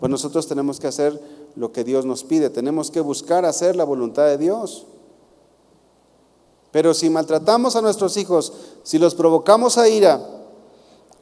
[0.00, 1.20] pues nosotros tenemos que hacer
[1.54, 4.86] lo que Dios nos pide, tenemos que buscar hacer la voluntad de Dios.
[6.78, 8.52] Pero si maltratamos a nuestros hijos,
[8.84, 10.24] si los provocamos a ira,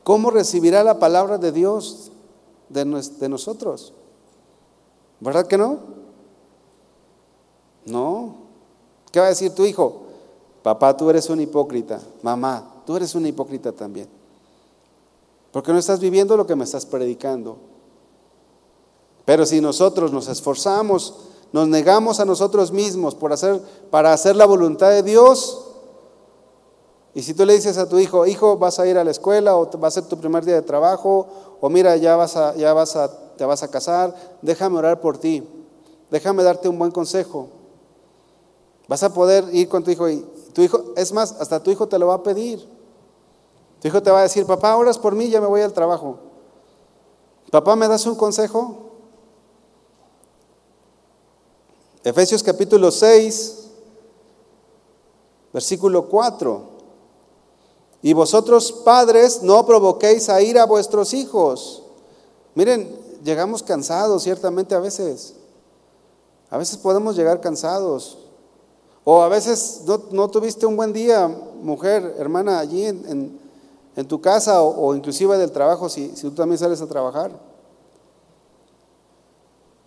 [0.05, 2.11] ¿cómo recibirá la palabra de Dios
[2.69, 3.95] de, de nosotros?
[5.19, 5.79] ¿Verdad que no?
[7.87, 8.35] No.
[9.11, 10.03] ¿Qué va a decir tu hijo?
[10.63, 12.03] Papá, tú eres un hipócrita.
[12.21, 14.09] Mamá, tú eres una hipócrita también.
[15.53, 17.57] Porque no estás viviendo lo que me estás predicando.
[19.25, 21.15] Pero si nosotros nos esforzamos,
[21.53, 25.67] nos negamos a nosotros mismos por hacer, para hacer la voluntad de Dios,
[27.17, 29.57] y si tú le dices a tu hijo, hijo, vas a ir a la escuela
[29.57, 31.27] o va a ser tu primer día de trabajo,
[31.63, 35.17] o mira, ya vas a, ya vas a, te vas a casar, déjame orar por
[35.17, 35.43] ti,
[36.11, 37.49] déjame darte un buen consejo.
[38.87, 41.89] Vas a poder ir con tu hijo y tu hijo, es más, hasta tu hijo
[41.89, 42.69] te lo va a pedir.
[43.81, 46.19] Tu hijo te va a decir, papá, oras por mí, ya me voy al trabajo.
[47.51, 48.86] Papá, ¿me das un consejo?
[52.07, 53.65] Efesios capítulo 6,
[55.53, 56.63] versículo 4.
[58.01, 61.83] Y vosotros padres no provoquéis a ir a vuestros hijos.
[62.55, 65.35] Miren, llegamos cansados ciertamente a veces.
[66.49, 68.19] A veces podemos llegar cansados.
[69.03, 69.83] O a veces
[70.13, 71.27] no, tuviste un buen día,
[71.61, 73.41] mujer, hermana, allí en,
[74.07, 77.33] tu casa o, inclusive del trabajo, si, si tú también sales a trabajar.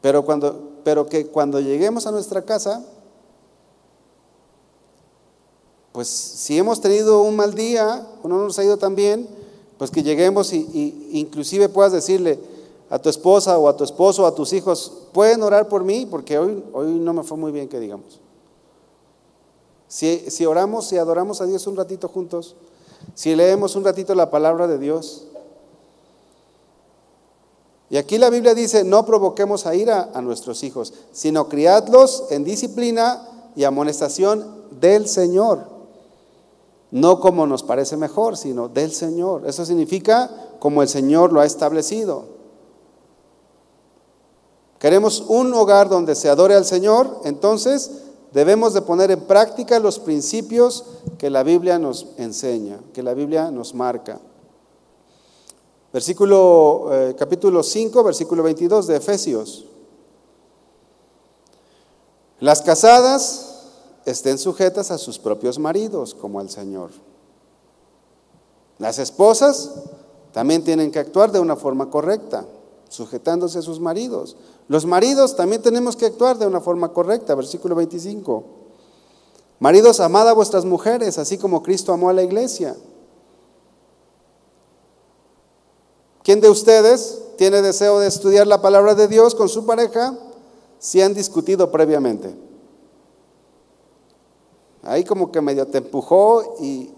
[0.02, 2.84] Pero, cuando, pero que cuando lleguemos a nuestra casa,
[5.92, 9.28] pues si hemos tenido un mal día o no nos ha ido tan bien,
[9.78, 12.40] pues que lleguemos y, inclusive puedas decirle
[12.90, 16.08] a tu esposa o a tu esposo o a tus hijos, pueden orar por mí
[16.10, 18.20] porque hoy, hoy no me fue muy bien que digamos.
[19.90, 22.56] Si, oramos y adoramos a Dios un ratito juntos,
[23.16, 25.26] si leemos un ratito la palabra de Dios.
[27.90, 32.44] Y aquí la Biblia dice, no provoquemos a ira a nuestros hijos, sino criadlos en
[32.44, 34.46] disciplina y amonestación
[34.80, 35.64] del Señor.
[36.92, 39.48] No como nos parece mejor, sino del Señor.
[39.48, 40.30] Eso significa
[40.60, 42.26] como el Señor lo ha establecido.
[44.78, 47.92] Queremos un hogar donde se adore al Señor, entonces
[48.32, 50.86] debemos de poner en práctica los principios
[51.18, 54.20] que la Biblia nos enseña, que la Biblia nos marca.
[55.92, 59.66] Versículo, eh, capítulo 5, versículo 22 de Efesios.
[62.40, 63.50] Las casadas
[64.06, 66.92] estén sujetas a sus propios maridos, como al Señor.
[68.78, 69.72] Las esposas
[70.32, 72.46] también tienen que actuar de una forma correcta,
[72.88, 74.38] sujetándose a sus maridos.
[74.68, 78.44] Los maridos también tenemos que actuar de una forma correcta, versículo 25.
[79.60, 82.78] Maridos, amad a vuestras mujeres, así como Cristo amó a la iglesia.
[86.24, 90.18] ¿Quién de ustedes tiene deseo de estudiar la palabra de Dios con su pareja
[90.78, 92.36] si han discutido previamente?
[94.84, 96.94] Ahí como que medio te empujó y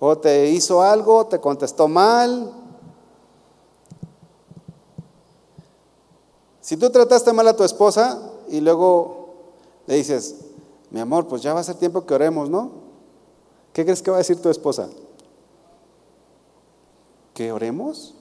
[0.00, 2.52] o te hizo algo, te contestó mal.
[6.60, 9.28] Si tú trataste mal a tu esposa y luego
[9.86, 10.36] le dices,
[10.90, 12.70] mi amor, pues ya va a ser tiempo que oremos, ¿no?
[13.72, 14.88] ¿Qué crees que va a decir tu esposa?
[17.34, 18.14] ¿Que oremos?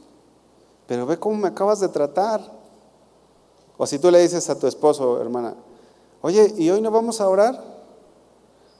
[0.87, 2.41] Pero ve cómo me acabas de tratar.
[3.77, 5.55] O si tú le dices a tu esposo, hermana,
[6.21, 7.61] oye, ¿y hoy no vamos a orar?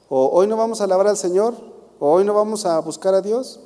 [0.10, 1.54] ¿O hoy no vamos a alabar al Señor?
[2.00, 3.60] ¿O hoy no vamos a buscar a Dios?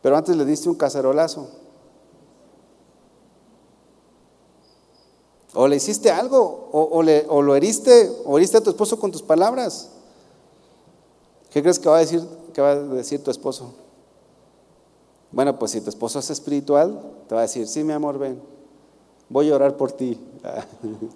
[0.00, 1.48] Pero antes le diste un cacerolazo.
[5.54, 9.22] O le hiciste algo, o, le, lo heriste, o heriste a tu esposo con tus
[9.22, 9.88] palabras.
[11.50, 12.22] ¿Qué crees que va a decir,
[12.52, 13.72] que va a decir tu esposo?
[15.32, 18.40] Bueno, pues si tu esposo es espiritual, te va a decir, sí, mi amor, ven,
[19.28, 20.18] voy a orar por ti.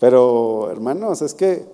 [0.00, 1.64] Pero, hermanos, es que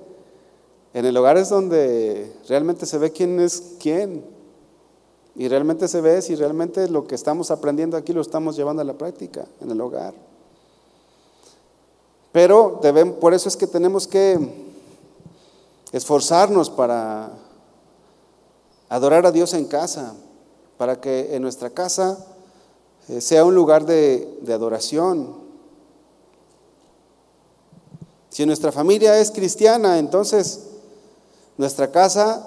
[0.92, 4.24] en el hogar es donde realmente se ve quién es quién.
[5.34, 8.84] Y realmente se ve si realmente lo que estamos aprendiendo aquí lo estamos llevando a
[8.84, 10.12] la práctica en el hogar.
[12.32, 14.38] Pero deben, por eso es que tenemos que
[15.92, 17.30] esforzarnos para
[18.88, 20.14] adorar a Dios en casa,
[20.76, 22.24] para que en nuestra casa
[23.08, 25.34] eh, sea un lugar de, de adoración.
[28.30, 30.68] Si nuestra familia es cristiana, entonces
[31.56, 32.46] nuestra casa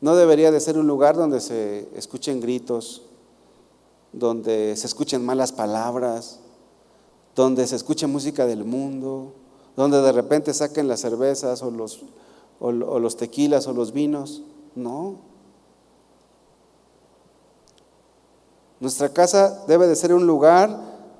[0.00, 3.02] no debería de ser un lugar donde se escuchen gritos,
[4.12, 6.40] donde se escuchen malas palabras,
[7.34, 9.32] donde se escuche música del mundo,
[9.76, 12.02] donde de repente saquen las cervezas o los,
[12.60, 14.42] o, los tequilas o los vinos.
[14.74, 15.16] No.
[18.80, 20.78] Nuestra casa debe de ser un lugar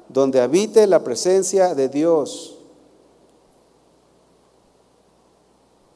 [0.08, 2.58] donde habite la presencia de Dios.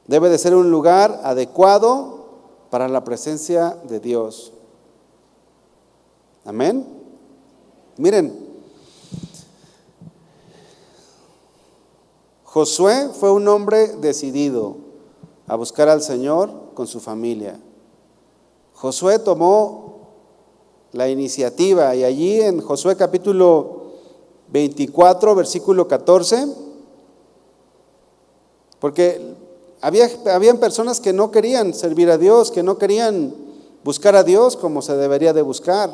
[0.07, 2.27] Debe de ser un lugar adecuado
[2.71, 4.53] para la presencia de Dios.
[6.45, 6.87] Amén.
[7.99, 8.49] Miren,
[12.45, 14.88] Josué fue un hombre decidido
[15.49, 17.59] a buscar al Señor con su familia.
[18.75, 20.09] Josué tomó
[20.93, 23.83] la iniciativa y allí en Josué capítulo
[24.51, 26.47] 24, versículo 14,
[28.79, 29.35] porque
[29.81, 33.35] había, habían personas que no querían servir a Dios, que no querían
[33.85, 35.91] buscar a Dios como se debería de buscar.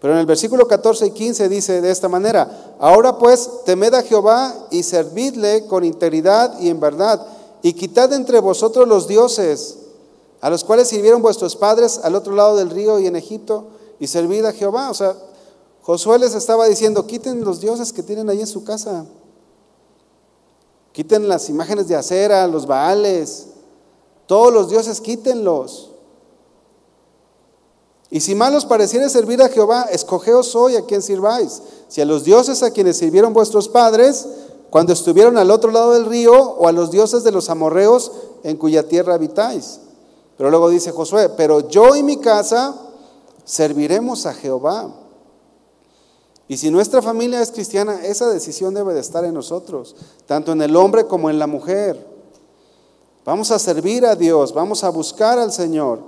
[0.00, 4.02] Pero en el versículo 14 y 15 dice de esta manera, ahora pues temed a
[4.02, 7.26] Jehová y servidle con integridad y en verdad,
[7.64, 9.78] y quitad entre vosotros los dioses
[10.42, 14.06] a los cuales sirvieron vuestros padres al otro lado del río y en Egipto, y
[14.06, 14.90] servid a Jehová.
[14.90, 15.16] O sea,
[15.80, 19.06] Josué les estaba diciendo, quiten los dioses que tienen ahí en su casa.
[20.92, 23.46] Quiten las imágenes de acera, los baales,
[24.26, 25.92] todos los dioses, quítenlos.
[28.10, 31.62] Y si mal os pareciera servir a Jehová, escogeos hoy a quien sirváis.
[31.88, 34.26] Si a los dioses a quienes sirvieron vuestros padres,
[34.74, 38.10] cuando estuvieron al otro lado del río, o a los dioses de los amorreos
[38.42, 39.78] en cuya tierra habitáis.
[40.36, 42.74] Pero luego dice Josué, pero yo y mi casa
[43.44, 44.92] serviremos a Jehová.
[46.48, 49.94] Y si nuestra familia es cristiana, esa decisión debe de estar en nosotros,
[50.26, 52.04] tanto en el hombre como en la mujer.
[53.24, 56.00] Vamos a servir a Dios, vamos a buscar al Señor,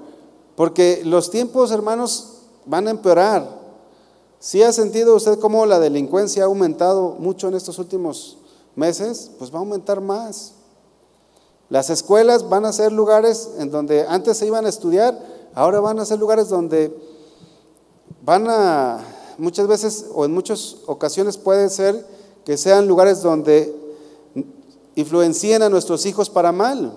[0.57, 3.49] porque los tiempos, hermanos, van a empeorar.
[4.41, 8.39] Si ha sentido usted cómo la delincuencia ha aumentado mucho en estos últimos
[8.77, 10.53] meses, pues va a aumentar más.
[11.69, 15.19] Las escuelas van a ser lugares en donde antes se iban a estudiar,
[15.55, 16.97] ahora van a ser lugares donde
[18.23, 19.01] van a
[19.39, 22.07] muchas veces o en muchas ocasiones puede ser
[22.45, 23.75] que sean lugares donde
[24.95, 26.97] influencien a nuestros hijos para mal,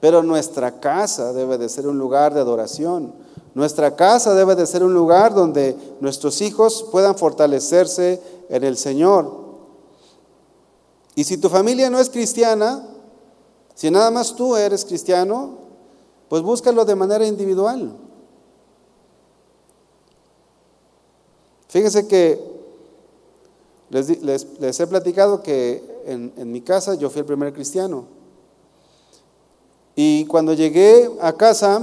[0.00, 3.14] pero nuestra casa debe de ser un lugar de adoración.
[3.54, 9.45] Nuestra casa debe de ser un lugar donde nuestros hijos puedan fortalecerse en el Señor.
[11.16, 12.86] Y si tu familia no es cristiana,
[13.74, 15.58] si nada más tú eres cristiano,
[16.28, 17.96] pues búscalo de manera individual.
[21.68, 22.38] Fíjense que
[23.88, 28.04] les, he platicado que en, en mi casa yo fui el primer cristiano.
[29.94, 31.80] Y cuando llegué a casa,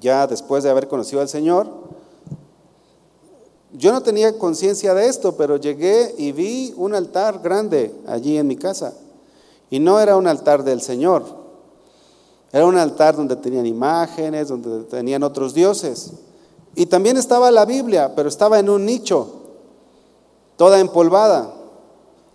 [0.00, 1.70] ya después de haber conocido al Señor,
[3.72, 8.46] yo no tenía conciencia de esto, pero llegué y vi un altar grande allí en
[8.46, 8.94] mi casa.
[9.70, 11.24] Y no era un altar del Señor,
[12.52, 16.12] era un altar donde tenían imágenes, donde tenían otros dioses.
[16.74, 19.28] Y también estaba la Biblia, pero estaba en un nicho,
[20.56, 21.52] toda empolvada,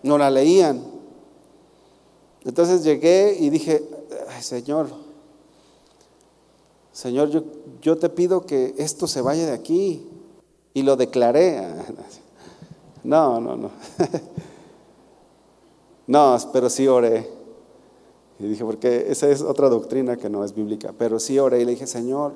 [0.04, 0.84] no la leían.
[2.44, 3.88] Entonces llegué y dije,
[4.42, 4.90] Señor,
[6.92, 7.30] Señor,
[7.82, 10.06] yo te pido que esto se vaya de aquí.
[10.74, 11.62] Y lo declaré.
[13.04, 13.72] No, no, no.
[16.08, 17.30] No, pero sí oré.
[18.38, 20.94] Y dije, porque esa es otra doctrina que no es bíblica.
[20.98, 22.34] Pero sí oré y le dije, Señor,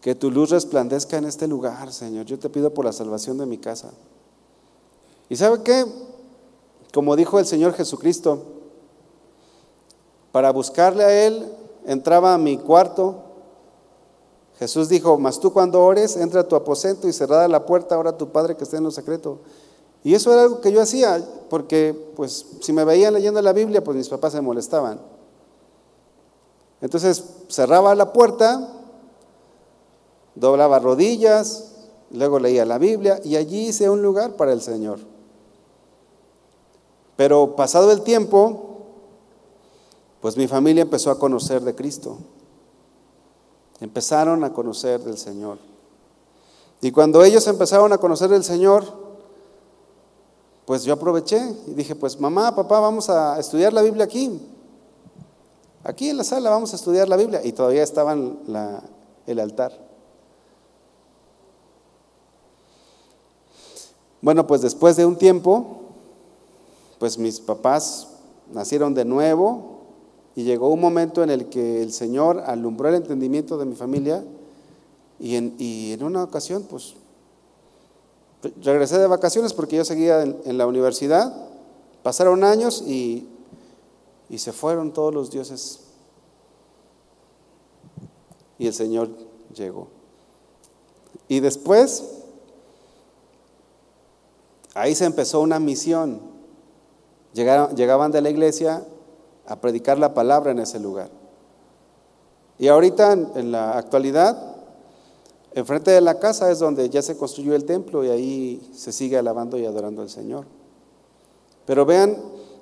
[0.00, 2.26] que tu luz resplandezca en este lugar, Señor.
[2.26, 3.92] Yo te pido por la salvación de mi casa.
[5.28, 5.84] ¿Y sabe qué?
[6.92, 8.42] Como dijo el Señor Jesucristo,
[10.32, 11.46] para buscarle a Él
[11.86, 13.27] entraba a mi cuarto
[14.58, 18.16] Jesús dijo, mas tú cuando ores, entra a tu aposento y cerrada la puerta, ahora
[18.16, 19.38] tu Padre que está en lo secreto.
[20.02, 23.84] Y eso era algo que yo hacía, porque pues si me veían leyendo la Biblia,
[23.84, 25.00] pues mis papás se molestaban.
[26.80, 28.68] Entonces cerraba la puerta,
[30.34, 31.72] doblaba rodillas,
[32.10, 34.98] luego leía la Biblia y allí hice un lugar para el Señor.
[37.16, 38.78] Pero pasado el tiempo,
[40.20, 42.18] pues mi familia empezó a conocer de Cristo.
[43.80, 45.58] Empezaron a conocer del Señor.
[46.80, 48.84] Y cuando ellos empezaron a conocer del Señor,
[50.64, 54.40] pues yo aproveché y dije, pues mamá, papá, vamos a estudiar la Biblia aquí.
[55.82, 57.40] Aquí en la sala vamos a estudiar la Biblia.
[57.44, 58.82] Y todavía estaba la,
[59.26, 59.72] el altar.
[64.20, 65.82] Bueno, pues después de un tiempo,
[66.98, 68.08] pues mis papás
[68.52, 69.77] nacieron de nuevo,
[70.38, 74.24] y llegó un momento en el que el Señor alumbró el entendimiento de mi familia
[75.18, 76.94] y en, una ocasión, pues,
[78.62, 81.34] regresé de vacaciones porque yo seguía en, la universidad,
[82.04, 83.26] pasaron años y,
[84.30, 85.80] y se fueron todos los dioses
[88.60, 89.08] y el Señor
[89.52, 89.88] llegó.
[91.26, 92.04] Y después,
[94.72, 96.20] ahí se empezó una misión.
[97.34, 98.86] Llegaron, llegaban de la iglesia
[99.48, 101.08] a predicar la palabra en ese lugar.
[102.58, 104.36] Y ahorita, en, la actualidad,
[105.54, 109.16] enfrente de la casa es donde ya se construyó el templo y ahí se sigue
[109.16, 110.44] alabando y adorando al Señor.
[111.64, 112.16] Pero vean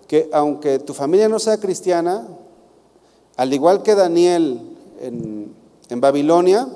[0.07, 2.29] que aunque tu familia no sea cristiana,
[3.37, 4.61] al igual que Daniel
[5.01, 5.55] en,
[5.89, 6.69] en Babilonia,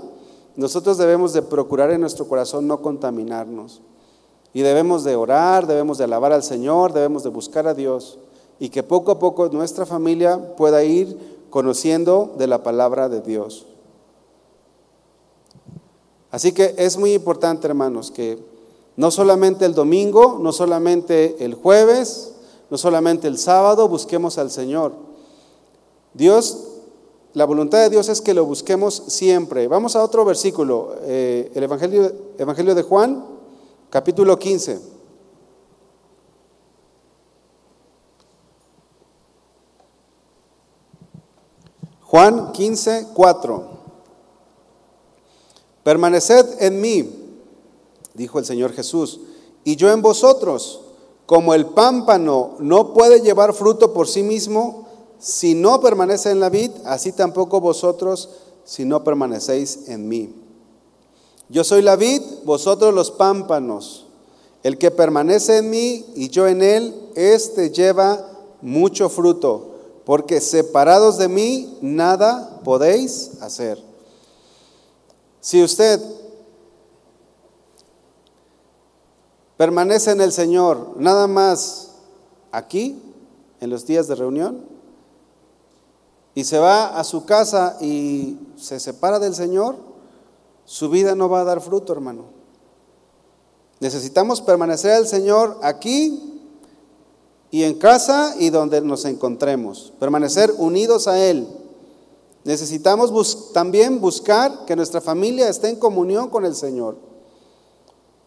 [0.56, 3.80] nosotros debemos de procurar en nuestro corazón no contaminarnos.
[4.52, 8.18] Y debemos de orar, debemos de alabar al Señor, debemos de buscar a Dios
[8.61, 13.66] y que poco a poco nuestra familia pueda ir conociendo de la palabra de Dios.
[16.30, 18.38] Así que es muy importante, hermanos, que
[18.96, 22.34] no solamente el domingo, no solamente el jueves,
[22.68, 24.92] no solamente el sábado busquemos al Señor.
[26.12, 26.58] Dios,
[27.32, 29.68] la voluntad de Dios es que lo busquemos siempre.
[29.68, 33.24] Vamos a otro versículo, eh, el Evangelio, Evangelio de Juan,
[33.88, 34.99] capítulo 15.
[42.11, 43.64] Juan 15, 4.
[45.84, 47.08] Permaneced en mí,
[48.14, 49.20] dijo el Señor Jesús,
[49.62, 50.80] y yo en vosotros.
[51.26, 54.88] Como el pámpano no puede llevar fruto por sí mismo
[55.20, 58.28] si no permanece en la vid, así tampoco vosotros
[58.64, 60.34] si no permanecéis en mí.
[61.48, 64.06] Yo soy la vid, vosotros los pámpanos.
[64.64, 68.26] El que permanece en mí y yo en él, éste lleva
[68.62, 69.70] mucho fruto
[70.11, 73.80] porque separados de mí nada podéis hacer.
[75.40, 76.00] Si usted
[79.56, 81.92] permanece en el Señor nada más
[82.50, 83.00] aquí,
[83.61, 84.64] en los días de reunión,
[86.34, 89.76] y se va a su casa y se separa del Señor,
[90.64, 92.24] su vida no va a dar fruto, hermano.
[93.78, 96.30] Necesitamos permanecer al Señor aquí
[97.51, 101.46] y en casa y donde nos encontremos, permanecer unidos a Él.
[102.44, 106.96] Necesitamos también buscar que nuestra familia esté en comunión con el Señor.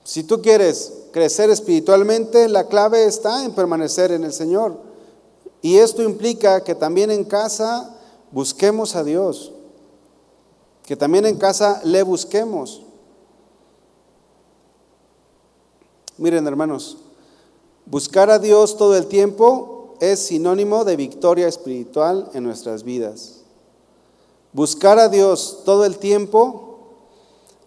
[0.03, 4.78] Si tú quieres crecer espiritualmente, la clave está en permanecer en el Señor.
[5.61, 7.95] Y esto implica que también en casa
[8.32, 9.53] busquemos a Dios,
[10.86, 12.82] que también en casa le busquemos.
[16.17, 16.97] Miren hermanos,
[17.86, 23.43] buscar a Dios todo el tiempo es sinónimo de victoria espiritual en nuestras vidas.
[24.51, 26.73] Buscar a Dios todo el tiempo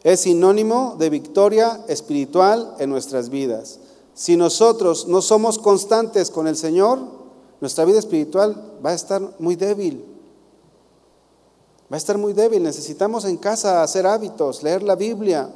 [0.04, 3.80] es sinónimo de victoria espiritual en nuestras vidas.
[4.14, 7.00] Si nosotros no somos constantes con el Señor,
[7.60, 10.04] nuestra vida espiritual va a estar muy débil.
[11.90, 12.62] Va a estar muy débil.
[12.62, 15.50] Necesitamos en casa hacer hábitos, leer la Biblia.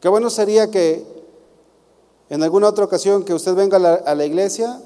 [0.00, 1.19] Qué bueno sería que
[2.30, 4.80] en alguna otra ocasión que usted venga a la, iglesia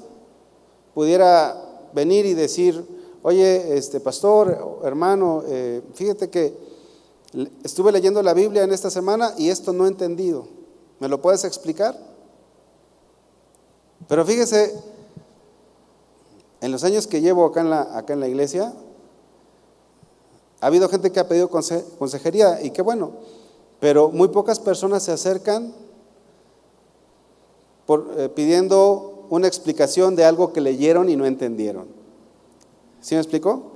[0.95, 1.55] pudiera
[1.93, 2.83] venir y decir,
[3.21, 6.57] oye, este pastor, hermano, eh, fíjate que
[7.63, 10.47] estuve leyendo la Biblia en esta semana y esto no he entendido.
[10.99, 11.95] ¿Me lo puedes explicar?
[14.07, 14.73] Pero fíjese,
[16.61, 18.73] en los años que llevo acá en la, acá en la iglesia,
[20.61, 23.11] ha habido gente que ha pedido consejería y qué bueno,
[23.79, 25.84] pero muy pocas personas se acercan
[27.87, 31.87] eh, pidiendo una explicación de algo que leyeron y no entendieron.
[33.01, 33.71] ¿Sí me explicó?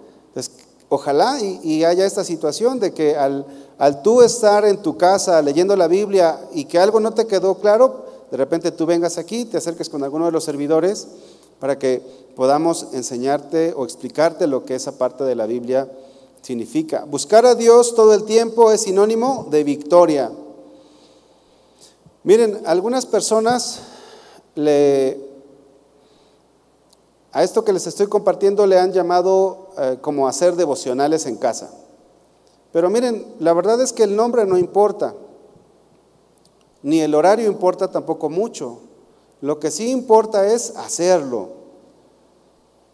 [0.91, 3.45] Ojalá y, haya esta situación de que al,
[3.77, 7.55] al tú estar en tu casa leyendo la Biblia y que algo no te quedó
[7.59, 11.07] claro, de repente tú vengas aquí, te acerques con alguno de los servidores
[11.59, 12.01] para que
[12.35, 15.87] podamos enseñarte o explicarte lo que esa parte de la Biblia
[16.41, 17.05] significa.
[17.05, 20.31] Buscar a Dios todo el tiempo es sinónimo de victoria.
[22.23, 23.81] Miren, algunas personas
[24.59, 25.29] le
[27.31, 31.69] a esto que les estoy compartiendo le han llamado eh, como hacer devocionales en casa.
[32.71, 35.13] Pero miren, la verdad es que el nombre no importa,
[36.81, 38.79] ni el horario importa tampoco mucho.
[39.41, 41.49] Lo que sí importa es hacerlo.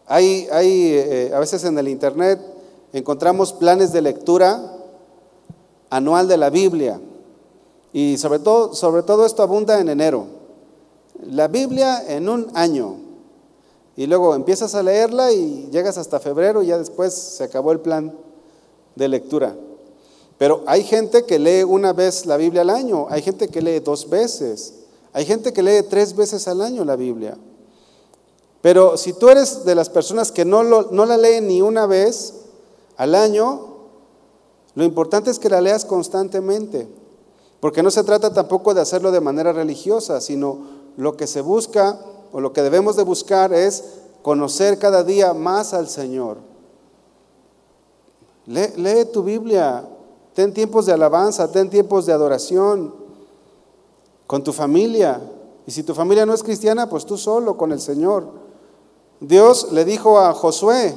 [0.06, 2.40] Hay, hay eh, a veces en el Internet
[2.92, 4.76] encontramos planes de lectura
[5.88, 7.00] anual de la Biblia.
[7.92, 10.35] Y sobre todo, sobre todo esto abunda en enero.
[11.24, 12.96] La Biblia en un año.
[13.96, 17.80] Y luego empiezas a leerla y llegas hasta febrero y ya después se acabó el
[17.80, 18.14] plan
[18.94, 19.56] de lectura.
[20.38, 23.80] Pero hay gente que lee una vez la Biblia al año, hay gente que lee
[23.80, 24.74] dos veces,
[25.14, 27.38] hay gente que lee tres veces al año la Biblia.
[28.60, 32.34] Pero si tú eres de las personas que no, no la leen ni una vez
[32.98, 33.76] al año,
[34.74, 36.86] lo importante es que la leas constantemente,
[37.60, 41.98] porque no se trata tampoco de hacerlo de manera religiosa, sino lo que se busca
[42.32, 43.84] o lo que debemos de buscar es
[44.22, 46.38] conocer cada día más al Señor.
[48.46, 49.88] Lee, tu Biblia,
[50.34, 52.94] ten tiempos de alabanza, ten tiempos de adoración
[54.26, 55.20] con tu familia.
[55.66, 58.28] Y si tu familia no es cristiana, pues tú solo con el Señor.
[59.20, 60.94] Dios le dijo a Josué,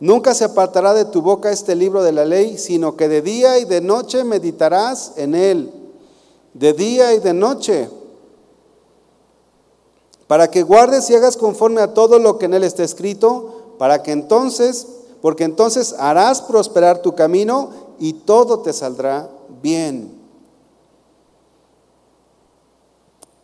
[0.00, 3.58] nunca se apartará de tu boca este libro de la ley, sino que de día
[3.58, 5.72] y de noche meditarás en él.
[6.52, 7.88] De día y de noche
[10.26, 14.02] para que guardes y hagas conforme a todo lo que en él está escrito, para
[14.02, 14.86] que entonces,
[15.20, 19.28] porque entonces harás prosperar tu camino y todo te saldrá
[19.62, 20.22] bien.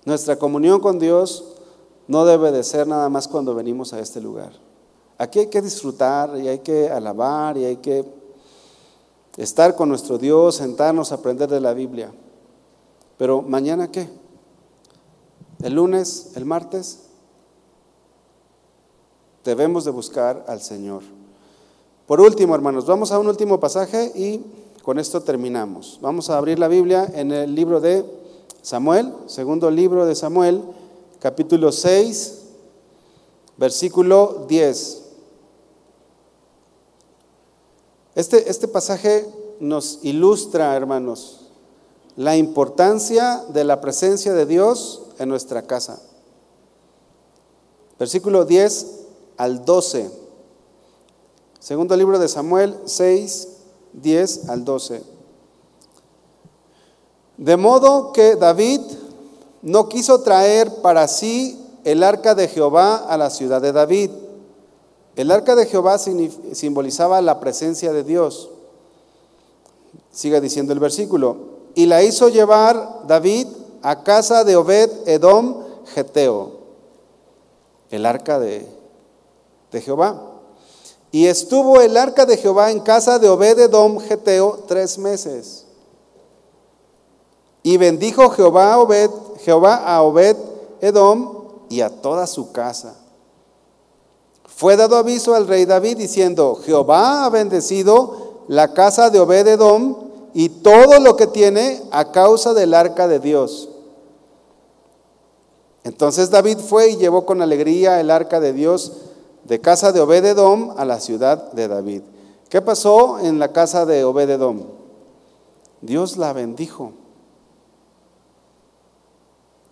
[0.05, 1.45] Nuestra comunión con Dios
[2.09, 4.53] no debe de ser nada más cuando venimos a este lugar.
[5.19, 8.05] Aquí hay que disfrutar y hay que alabar y hay que
[9.37, 12.13] estar con nuestro Dios, sentarnos a aprender de la Biblia.
[13.19, 14.09] Pero mañana qué?
[15.63, 17.01] El lunes, el martes,
[19.45, 21.03] debemos de buscar al Señor.
[22.07, 24.45] Por último, hermanos, vamos a un último pasaje y
[24.83, 25.99] con esto terminamos.
[26.01, 28.05] Vamos a abrir la Biblia en el libro de
[28.63, 30.63] Samuel, segundo libro de Samuel,
[31.19, 32.41] capítulo 6,
[33.57, 35.03] versículo 10.
[38.15, 39.27] Este, este pasaje
[39.61, 41.40] nos ilustra, hermanos,
[42.21, 46.03] la importancia de la presencia de Dios en nuestra casa.
[47.99, 48.87] Versículo 10
[49.39, 50.11] al 12.
[51.61, 53.49] Segundo libro de Samuel 6,
[53.95, 55.03] 10 al 12.
[57.39, 58.83] De modo que David
[59.63, 64.11] no quiso traer para sí el arca de Jehová a la ciudad de David.
[65.17, 68.51] El arca de Jehová simbolizaba la presencia de Dios.
[70.13, 71.60] Siga diciendo el versículo.
[71.81, 73.47] Y la hizo llevar David
[73.81, 75.65] a casa de Obed Edom
[75.95, 76.51] Geteo,
[77.89, 78.69] el arca de,
[79.73, 80.21] de Jehová.
[81.11, 85.65] Y estuvo el arca de Jehová en casa de Obed-edom Geteo tres meses.
[87.63, 89.09] Y bendijo Jehová Obed,
[89.43, 92.95] Jehová a Obed-edom y a toda su casa.
[94.45, 100.49] Fue dado aviso al rey David diciendo, Jehová ha bendecido la casa de Obed-edom y
[100.49, 103.69] todo lo que tiene a causa del arca de Dios.
[105.83, 108.93] Entonces David fue y llevó con alegría el arca de Dios
[109.45, 112.03] de casa de Obededom a la ciudad de David.
[112.49, 114.65] ¿Qué pasó en la casa de Obededom?
[115.81, 116.93] Dios la bendijo.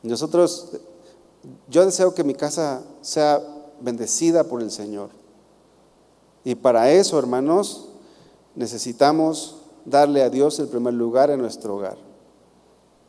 [0.03, 0.69] Nosotros,
[1.69, 3.43] yo deseo que mi casa sea
[3.81, 5.11] bendecida por el Señor.
[6.45, 7.89] Y para eso, hermanos,
[8.55, 11.99] necesitamos darle a Dios el primer lugar en nuestro hogar.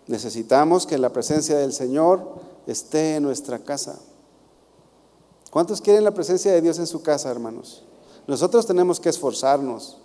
[0.07, 2.21] Necesitamos que la presencia del Señor
[2.65, 3.99] esté en nuestra casa.
[5.51, 7.83] ¿Cuántos quieren la presencia de Dios en su casa, hermanos?
[8.27, 9.97] Nosotros tenemos que esforzarnos.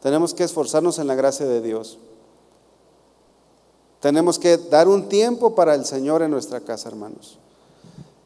[0.00, 1.98] Tenemos que esforzarnos en la gracia de Dios.
[4.00, 7.38] Tenemos que dar un tiempo para el Señor en nuestra casa, hermanos.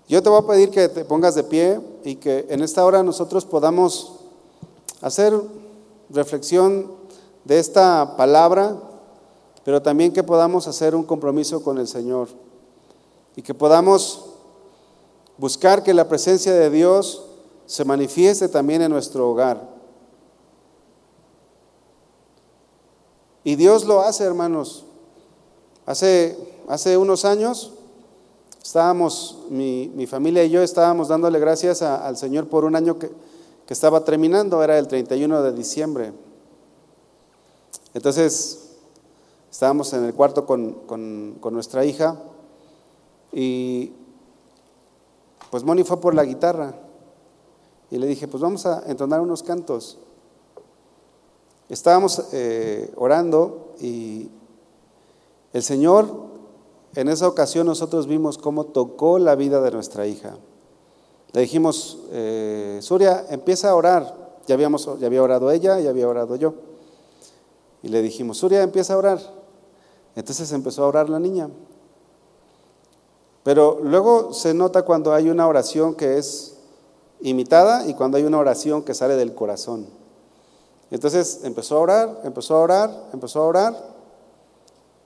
[0.09, 3.03] Yo te voy a pedir que te pongas de pie y que en esta hora
[3.03, 4.21] nosotros podamos
[5.03, 5.39] hacer
[6.09, 6.91] reflexión
[7.47, 8.77] de esta palabra,
[9.65, 12.29] pero también que podamos hacer un compromiso con el Señor
[13.37, 14.27] y que podamos
[15.39, 17.25] buscar que la presencia de Dios
[17.67, 19.77] se manifieste también en nuestro hogar.
[23.45, 24.85] Y Dios lo hace, hermanos.
[25.85, 26.37] Hace,
[26.67, 27.73] hace unos años
[28.61, 33.13] estábamos, mi, familia y yo estábamos dándole gracias al Señor por un año que,
[33.69, 36.26] estaba terminando, era el 31 de diciembre.
[37.97, 38.73] Entonces,
[39.51, 42.21] estábamos en el cuarto con, con nuestra hija
[43.33, 43.91] y
[45.51, 46.75] pues Moni fue por la guitarra
[47.91, 49.97] y le dije, pues vamos a entonar unos cantos.
[51.71, 54.29] Estábamos eh, orando y
[55.55, 56.07] el Señor,
[56.97, 60.37] en esa ocasión nosotros vimos cómo tocó la vida de nuestra hija.
[61.33, 64.37] Le dijimos, eh, Suria, empieza a orar.
[64.47, 66.76] Ya, habíamos, ya había orado ella, ya había orado yo.
[67.87, 69.21] Y le dijimos, Suria, empieza a orar.
[70.17, 71.49] Entonces empezó a orar la niña.
[73.45, 76.57] Pero luego se nota cuando hay una oración que es
[77.21, 79.87] imitada y cuando hay una oración que sale del corazón.
[80.91, 83.95] Entonces empezó a orar, empezó a orar, empezó a orar.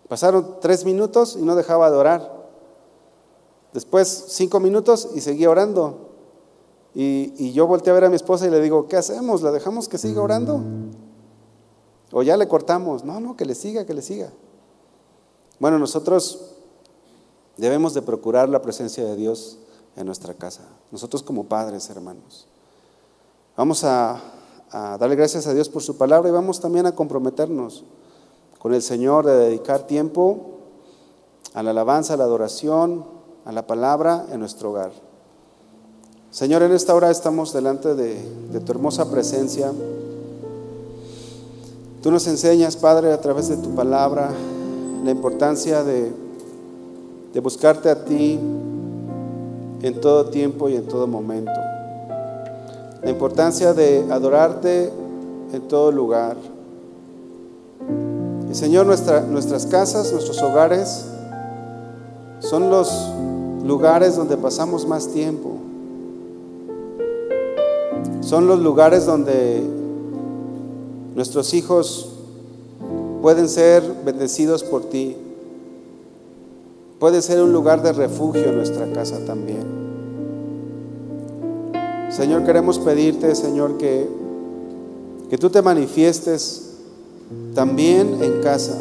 [0.09, 2.33] Pasaron tres minutos y no dejaba de orar.
[3.75, 6.13] Después cinco minutos y seguía orando.
[6.95, 9.43] Y, y, yo volteé a ver a mi esposa y le digo, ¿qué hacemos?
[9.43, 10.63] ¿La dejamos que siga orando?
[12.13, 13.05] ¿O ya le cortamos?
[13.05, 14.31] No, no, que le siga, que le siga.
[15.59, 16.51] Bueno, nosotros
[17.61, 19.59] Debemos de procurar la presencia de Dios
[19.95, 20.63] en nuestra casa.
[20.91, 22.47] Nosotros como padres, hermanos.
[23.55, 24.19] Vamos a,
[24.73, 27.85] darle gracias a Dios por su palabra y vamos también a comprometernos
[28.59, 30.59] con el Señor de dedicar tiempo
[31.53, 33.05] a la alabanza, a la adoración,
[33.45, 34.93] a la palabra en nuestro hogar.
[36.31, 39.71] Señor, en esta hora estamos delante de, de tu hermosa presencia.
[42.03, 44.31] Tú nos enseñas, Padre, a través de tu palabra,
[45.05, 46.13] la importancia de
[47.33, 48.39] de buscarte a ti
[49.83, 51.53] en todo tiempo y en todo momento.
[53.03, 54.91] La importancia de adorarte
[55.53, 56.37] en todo lugar.
[58.51, 61.07] Y Señor, nuestras casas, nuestros hogares
[62.41, 62.93] son los
[63.65, 65.53] lugares donde pasamos más tiempo.
[68.23, 69.63] Son los lugares donde
[71.15, 72.11] nuestros hijos
[73.23, 75.17] pueden ser bendecidos por ti.
[76.99, 79.81] Puede ser un lugar de refugio en nuestra casa también.
[82.11, 84.09] Señor, queremos pedirte, Señor, que,
[85.31, 86.73] que tú te manifiestes
[87.55, 88.77] también en casa.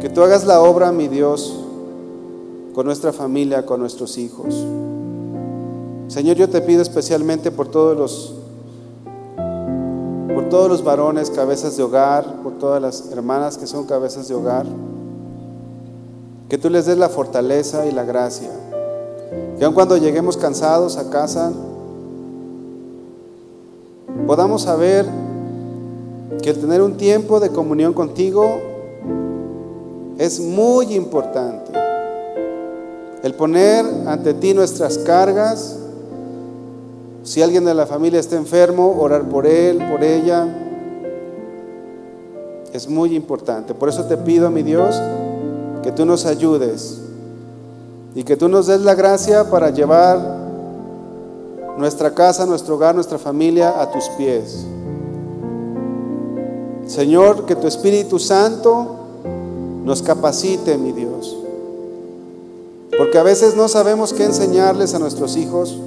[0.00, 1.60] Que tú hagas la obra, mi Dios,
[2.74, 4.64] con nuestra familia, con nuestros hijos.
[6.08, 8.39] Señor, yo te pido especialmente por todos los
[10.40, 14.34] por todos los varones, cabezas de hogar, por todas las hermanas que son cabezas de
[14.34, 14.64] hogar.
[16.48, 18.48] Que tú les des la fortaleza y la gracia.
[19.58, 21.52] Que aun cuando lleguemos cansados a casa,
[24.26, 25.04] podamos saber
[26.42, 28.46] que el tener un tiempo de comunión contigo
[30.16, 31.70] es muy importante.
[33.22, 35.76] El poner ante ti nuestras cargas,
[37.30, 40.48] si alguien de la familia está enfermo, orar por él, por ella.
[42.72, 43.72] Es muy importante.
[43.72, 45.00] Por eso te pido, mi Dios,
[45.84, 46.98] que tú nos ayudes
[48.16, 50.18] y que tú nos des la gracia para llevar
[51.78, 54.66] nuestra casa, nuestro hogar, nuestra familia a tus pies.
[56.88, 58.96] Señor, que tu Espíritu Santo
[59.84, 61.36] nos capacite, mi Dios.
[62.98, 65.78] Porque a veces no sabemos qué enseñarles a nuestros hijos.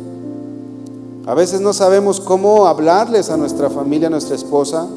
[1.25, 4.87] A veces no sabemos cómo hablarles a nuestra familia, a nuestra esposa.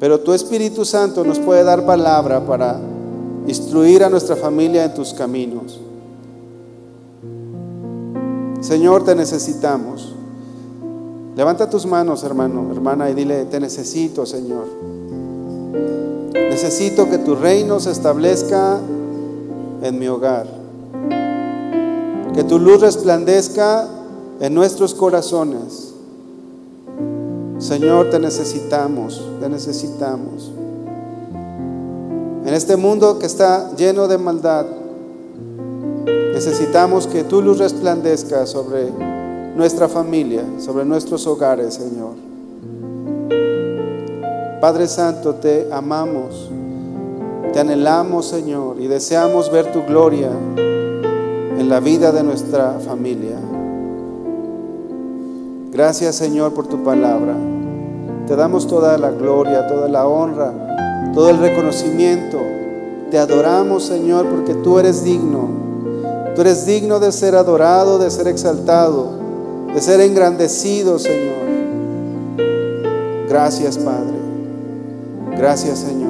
[0.00, 2.80] Pero tu Espíritu Santo nos puede dar palabra para
[3.46, 5.80] instruir a nuestra familia en tus caminos.
[8.60, 10.14] Señor, te necesitamos.
[11.36, 14.66] Levanta tus manos, hermano, hermana, y dile, te necesito, Señor.
[16.32, 18.78] Necesito que tu reino se establezca
[19.82, 20.46] en mi hogar.
[22.34, 23.88] Que tu luz resplandezca
[24.40, 25.92] en nuestros corazones.
[27.58, 30.50] Señor, te necesitamos, te necesitamos.
[32.46, 34.66] En este mundo que está lleno de maldad,
[36.34, 38.90] Necesitamos que tu luz resplandezca sobre
[39.54, 42.14] nuestra familia, sobre nuestros hogares, Señor.
[44.60, 46.50] Padre Santo, te amamos,
[47.52, 53.38] te anhelamos, Señor, y deseamos ver tu gloria en la vida de nuestra familia.
[55.74, 57.34] Gracias, Señor, por tu palabra.
[58.26, 62.38] Te damos toda la gloria, toda la honra, todo el reconocimiento.
[63.10, 65.64] Te adoramos, Señor, porque tú eres digno
[66.34, 69.12] Tú eres digno de ser adorado, de ser exaltado,
[69.72, 71.44] de ser engrandecido, Señor.
[73.28, 74.18] Gracias, Padre.
[75.36, 76.03] Gracias, Señor.